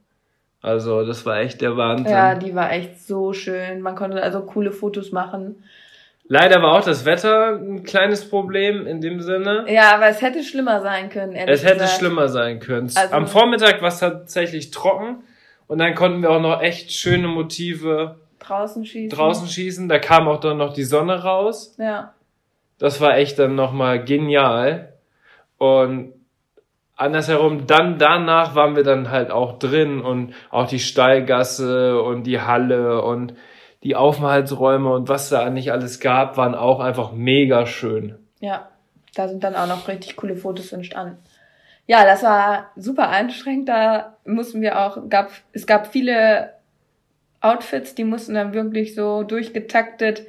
[0.62, 2.12] Also das war echt der Wahnsinn.
[2.12, 3.80] Ja, die war echt so schön.
[3.80, 5.64] Man konnte also coole Fotos machen.
[6.32, 9.66] Leider war auch das Wetter ein kleines Problem in dem Sinne.
[9.68, 11.34] Ja, aber es hätte schlimmer sein können.
[11.34, 11.98] Es hätte gesagt.
[11.98, 12.92] schlimmer sein können.
[12.94, 15.24] Also, Am Vormittag war es tatsächlich trocken
[15.66, 19.18] und dann konnten wir auch noch echt schöne Motive draußen schießen.
[19.18, 19.90] Draußen schießen.
[19.90, 21.76] Da kam auch dann noch die Sonne raus.
[21.80, 22.14] Ja.
[22.78, 24.94] Das war echt dann nochmal genial.
[25.58, 26.14] Und
[26.96, 32.40] andersherum, dann danach waren wir dann halt auch drin und auch die Stallgasse und die
[32.40, 33.34] Halle und
[33.84, 38.16] die Aufenthaltsräume und was da nicht alles gab, waren auch einfach mega schön.
[38.40, 38.70] Ja,
[39.16, 41.18] da sind dann auch noch richtig coole Fotos entstanden.
[41.88, 43.70] Ja, das war super anstrengend.
[43.70, 46.54] Da mussten wir auch, gab, es gab viele
[47.42, 50.24] Outfits, die mussten dann wirklich so durchgetaktet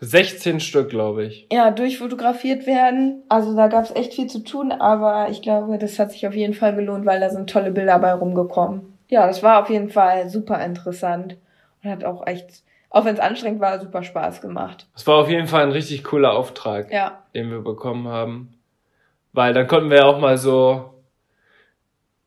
[0.00, 1.46] 16 Stück, glaube ich.
[1.52, 3.22] Ja, durchfotografiert werden.
[3.28, 6.34] Also da gab es echt viel zu tun, aber ich glaube, das hat sich auf
[6.34, 8.98] jeden Fall gelohnt, weil da sind tolle Bilder bei rumgekommen.
[9.08, 11.36] Ja, das war auf jeden Fall super interessant
[11.84, 14.88] und hat auch echt, auch wenn es anstrengend war, super Spaß gemacht.
[14.94, 17.22] Es war auf jeden Fall ein richtig cooler Auftrag, ja.
[17.34, 18.58] den wir bekommen haben.
[19.32, 20.90] Weil dann konnten wir ja auch mal so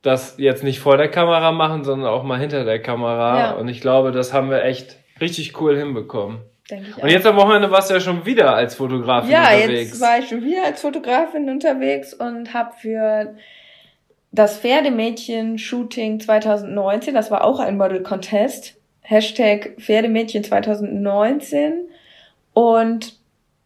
[0.02, 3.40] das jetzt nicht vor der Kamera machen, sondern auch mal hinter der Kamera.
[3.40, 3.52] Ja.
[3.54, 6.40] Und ich glaube, das haben wir echt richtig cool hinbekommen.
[6.70, 9.70] Denke ich Und jetzt am Wochenende warst du ja schon wieder als Fotografin ja, unterwegs.
[9.70, 13.36] Ja, jetzt war ich schon wieder als Fotografin unterwegs und habe für
[14.32, 18.77] das Pferdemädchen-Shooting 2019, das war auch ein Model-Contest,
[19.08, 21.90] Hashtag Pferdemädchen 2019
[22.54, 23.18] und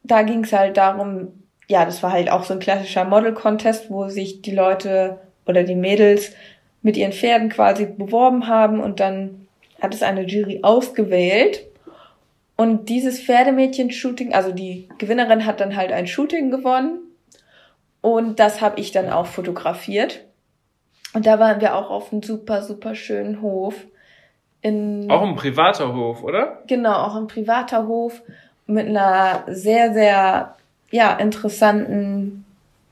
[0.04, 1.30] da ging es halt darum,
[1.68, 5.76] ja, das war halt auch so ein klassischer Model-Contest, wo sich die Leute oder die
[5.76, 6.34] Mädels
[6.82, 9.48] mit ihren Pferden quasi beworben haben und dann
[9.80, 11.66] hat es eine Jury ausgewählt
[12.62, 17.00] und dieses Pferdemädchen-Shooting, also die Gewinnerin hat dann halt ein Shooting gewonnen.
[18.02, 20.26] Und das habe ich dann auch fotografiert.
[21.16, 23.74] Und da waren wir auch auf einem super, super schönen Hof.
[24.62, 26.62] In, auch ein privater Hof, oder?
[26.68, 28.22] Genau, auch ein privater Hof
[28.68, 30.56] mit einer sehr, sehr,
[30.92, 32.46] ja, interessanten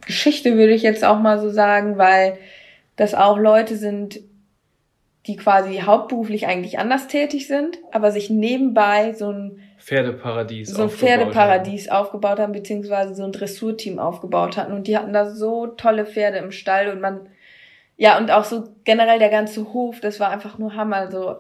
[0.06, 2.38] Geschichte, würde ich jetzt auch mal so sagen, weil
[2.96, 4.20] das auch Leute sind,
[5.28, 10.90] die quasi hauptberuflich eigentlich anders tätig sind, aber sich nebenbei so ein Pferdeparadies so ein
[10.90, 11.98] Pferdeparadies haben.
[11.98, 14.74] aufgebaut haben, beziehungsweise so ein Dressurteam aufgebaut hatten.
[14.74, 17.30] Und die hatten da so tolle Pferde im Stall und man,
[17.98, 20.98] ja, und auch so generell der ganze Hof, das war einfach nur Hammer.
[20.98, 21.38] Also,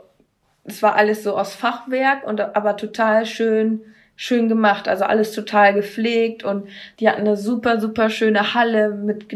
[0.72, 3.82] es war alles so aus Fachwerk und aber total schön,
[4.16, 4.88] schön gemacht.
[4.88, 6.68] Also alles total gepflegt und
[7.00, 9.28] die hatten eine super, super schöne Halle mit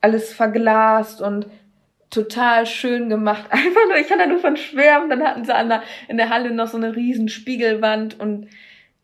[0.00, 1.46] alles verglast und
[2.10, 3.44] total schön gemacht.
[3.50, 5.10] Einfach nur, ich kann da nur von schwärmen.
[5.10, 8.48] Dann hatten sie an der, in der Halle noch so eine riesen Spiegelwand und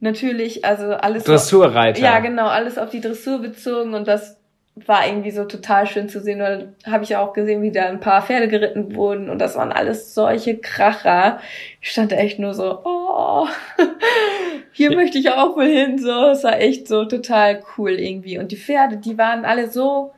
[0.00, 1.24] natürlich, also alles.
[1.24, 2.00] Dressurreiter.
[2.00, 4.38] ja, genau, alles auf die Dressur bezogen und das
[4.76, 6.40] war irgendwie so total schön zu sehen.
[6.40, 9.56] Und dann habe ich auch gesehen, wie da ein paar Pferde geritten wurden und das
[9.56, 11.40] waren alles solche Kracher.
[11.80, 13.46] Ich stand da echt nur so, oh,
[14.72, 14.96] hier ja.
[14.96, 15.98] möchte ich auch mal hin.
[15.98, 18.38] So, es war echt so total cool irgendwie.
[18.38, 20.12] Und die Pferde, die waren alle so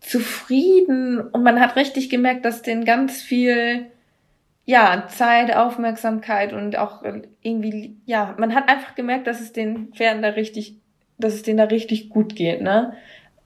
[0.00, 3.86] zufrieden und man hat richtig gemerkt, dass denen ganz viel
[4.64, 7.02] ja, Zeit, Aufmerksamkeit und auch
[7.42, 10.76] irgendwie, ja, man hat einfach gemerkt, dass es den Pferden da richtig,
[11.16, 12.92] dass es denen da richtig gut geht, ne?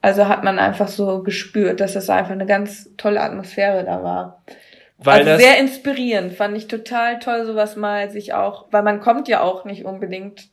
[0.03, 4.43] Also hat man einfach so gespürt, dass das einfach eine ganz tolle Atmosphäre da war.
[4.97, 9.29] Weil also sehr inspirierend, fand ich total toll, sowas mal sich auch, weil man kommt
[9.29, 10.49] ja auch nicht unbedingt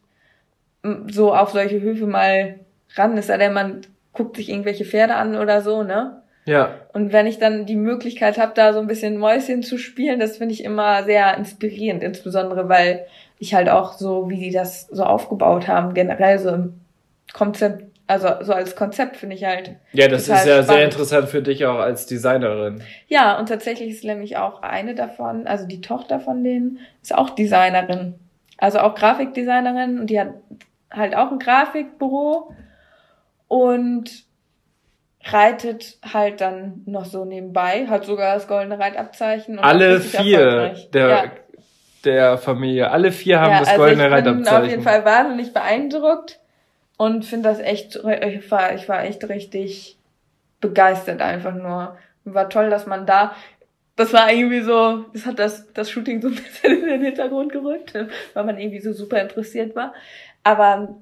[1.09, 2.61] so auf solche Höfe mal
[2.94, 3.80] ran, es sei denn, man
[4.12, 6.22] guckt sich irgendwelche Pferde an oder so, ne?
[6.44, 6.76] Ja.
[6.92, 10.36] Und wenn ich dann die Möglichkeit habe, da so ein bisschen Mäuschen zu spielen, das
[10.36, 13.05] finde ich immer sehr inspirierend, insbesondere weil
[13.40, 16.80] ich halt auch so, wie die das so aufgebaut haben, generell so im
[17.32, 19.76] Konzept, also so als Konzept finde ich halt.
[19.92, 20.66] Ja, das ist ja spannend.
[20.66, 22.82] sehr interessant für dich auch als Designerin.
[23.06, 27.30] Ja, und tatsächlich ist nämlich auch eine davon, also die Tochter von denen, ist auch
[27.30, 28.16] Designerin.
[28.58, 30.34] Also auch Grafikdesignerin und die hat
[30.90, 32.52] halt auch ein Grafikbüro
[33.46, 34.11] und
[35.24, 39.58] reitet halt dann noch so nebenbei, hat sogar das goldene Reitabzeichen.
[39.58, 41.24] Und alle vier der, ja.
[42.04, 44.42] der Familie, alle vier haben ja, das also goldene ich Reitabzeichen.
[44.42, 46.40] Ich bin auf jeden Fall wahnsinnig beeindruckt
[47.01, 49.96] und finde das echt, ich war, ich war echt richtig
[50.61, 51.96] begeistert einfach nur.
[52.26, 53.34] War toll, dass man da,
[53.96, 57.53] das war irgendwie so, das hat das, das Shooting so ein bisschen in den Hintergrund
[57.53, 57.94] gerückt,
[58.34, 59.94] weil man irgendwie so super interessiert war.
[60.44, 60.94] Aber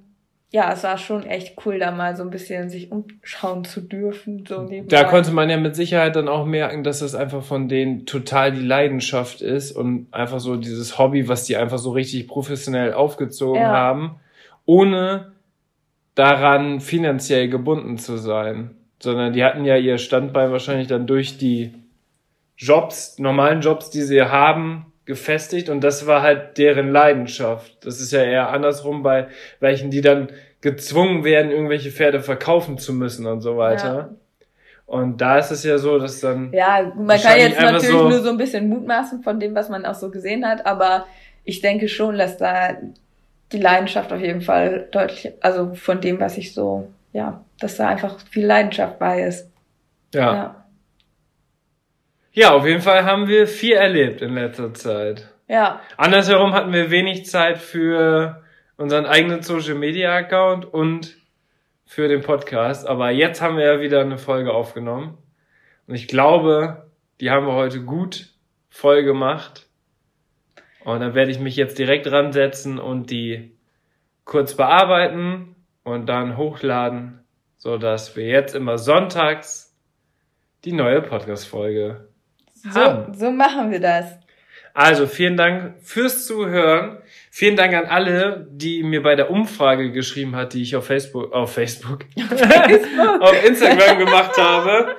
[0.52, 4.46] ja, es war schon echt cool, da mal so ein bisschen sich umschauen zu dürfen.
[4.46, 8.06] So da konnte man ja mit Sicherheit dann auch merken, dass das einfach von denen
[8.06, 12.92] total die Leidenschaft ist und einfach so dieses Hobby, was die einfach so richtig professionell
[12.92, 13.72] aufgezogen ja.
[13.72, 14.20] haben,
[14.64, 15.32] ohne
[16.18, 18.74] daran finanziell gebunden zu sein.
[19.00, 21.72] Sondern die hatten ja ihr Standbein wahrscheinlich dann durch die
[22.56, 27.78] Jobs, normalen Jobs, die sie haben, gefestigt und das war halt deren Leidenschaft.
[27.86, 29.28] Das ist ja eher andersrum bei
[29.60, 30.28] welchen, die dann
[30.60, 33.94] gezwungen werden, irgendwelche Pferde verkaufen zu müssen und so weiter.
[33.94, 34.10] Ja.
[34.84, 36.52] Und da ist es ja so, dass dann.
[36.52, 39.86] Ja, man kann jetzt natürlich so nur so ein bisschen mutmaßen von dem, was man
[39.86, 41.06] auch so gesehen hat, aber
[41.44, 42.76] ich denke schon, dass da
[43.52, 47.88] die Leidenschaft auf jeden Fall deutlich, also von dem, was ich so, ja, dass da
[47.88, 49.50] einfach viel Leidenschaft bei ist.
[50.14, 50.34] Ja.
[50.34, 50.64] ja.
[52.32, 55.28] Ja, auf jeden Fall haben wir viel erlebt in letzter Zeit.
[55.48, 55.80] Ja.
[55.96, 58.42] Andersherum hatten wir wenig Zeit für
[58.76, 61.16] unseren eigenen Social Media Account und
[61.86, 62.86] für den Podcast.
[62.86, 65.18] Aber jetzt haben wir ja wieder eine Folge aufgenommen.
[65.86, 66.90] Und ich glaube,
[67.20, 68.28] die haben wir heute gut
[68.68, 69.67] voll gemacht.
[70.84, 73.56] Und dann werde ich mich jetzt direkt ransetzen und die
[74.24, 77.20] kurz bearbeiten und dann hochladen,
[77.56, 79.76] so dass wir jetzt immer sonntags
[80.64, 82.08] die neue Podcast-Folge
[82.54, 83.14] so, haben.
[83.14, 84.18] So machen wir das.
[84.74, 86.98] Also vielen Dank fürs Zuhören.
[87.38, 91.32] Vielen Dank an alle, die mir bei der Umfrage geschrieben hat, die ich auf Facebook,
[91.32, 93.22] auf Facebook, Facebook.
[93.22, 94.96] auf Instagram gemacht habe.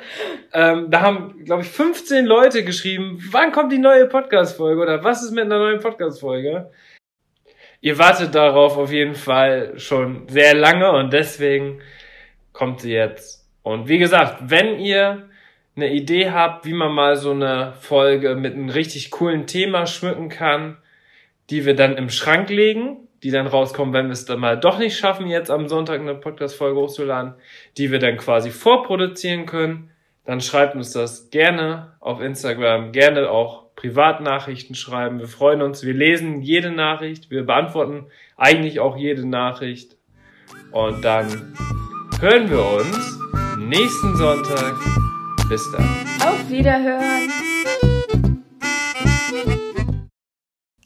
[0.54, 5.22] Ähm, da haben, glaube ich, 15 Leute geschrieben, wann kommt die neue Podcast-Folge oder was
[5.22, 6.72] ist mit einer neuen Podcast-Folge?
[7.82, 11.82] Ihr wartet darauf auf jeden Fall schon sehr lange und deswegen
[12.54, 13.50] kommt sie jetzt.
[13.64, 15.28] Und wie gesagt, wenn ihr
[15.76, 20.30] eine Idee habt, wie man mal so eine Folge mit einem richtig coolen Thema schmücken
[20.30, 20.78] kann,
[21.50, 24.80] die wir dann im Schrank legen, die dann rauskommen, wenn wir es dann mal doch
[24.80, 27.34] nicht schaffen, jetzt am Sonntag eine Podcast-Folge hochzuladen,
[27.78, 29.92] die wir dann quasi vorproduzieren können,
[30.26, 35.20] dann schreibt uns das gerne auf Instagram, gerne auch Privatnachrichten schreiben.
[35.20, 39.96] Wir freuen uns, wir lesen jede Nachricht, wir beantworten eigentlich auch jede Nachricht.
[40.72, 41.56] Und dann
[42.20, 43.20] hören wir uns
[43.58, 44.76] nächsten Sonntag
[45.50, 45.86] bis dann.
[46.22, 47.49] Auf Wiederhören.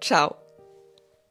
[0.00, 0.47] ciao.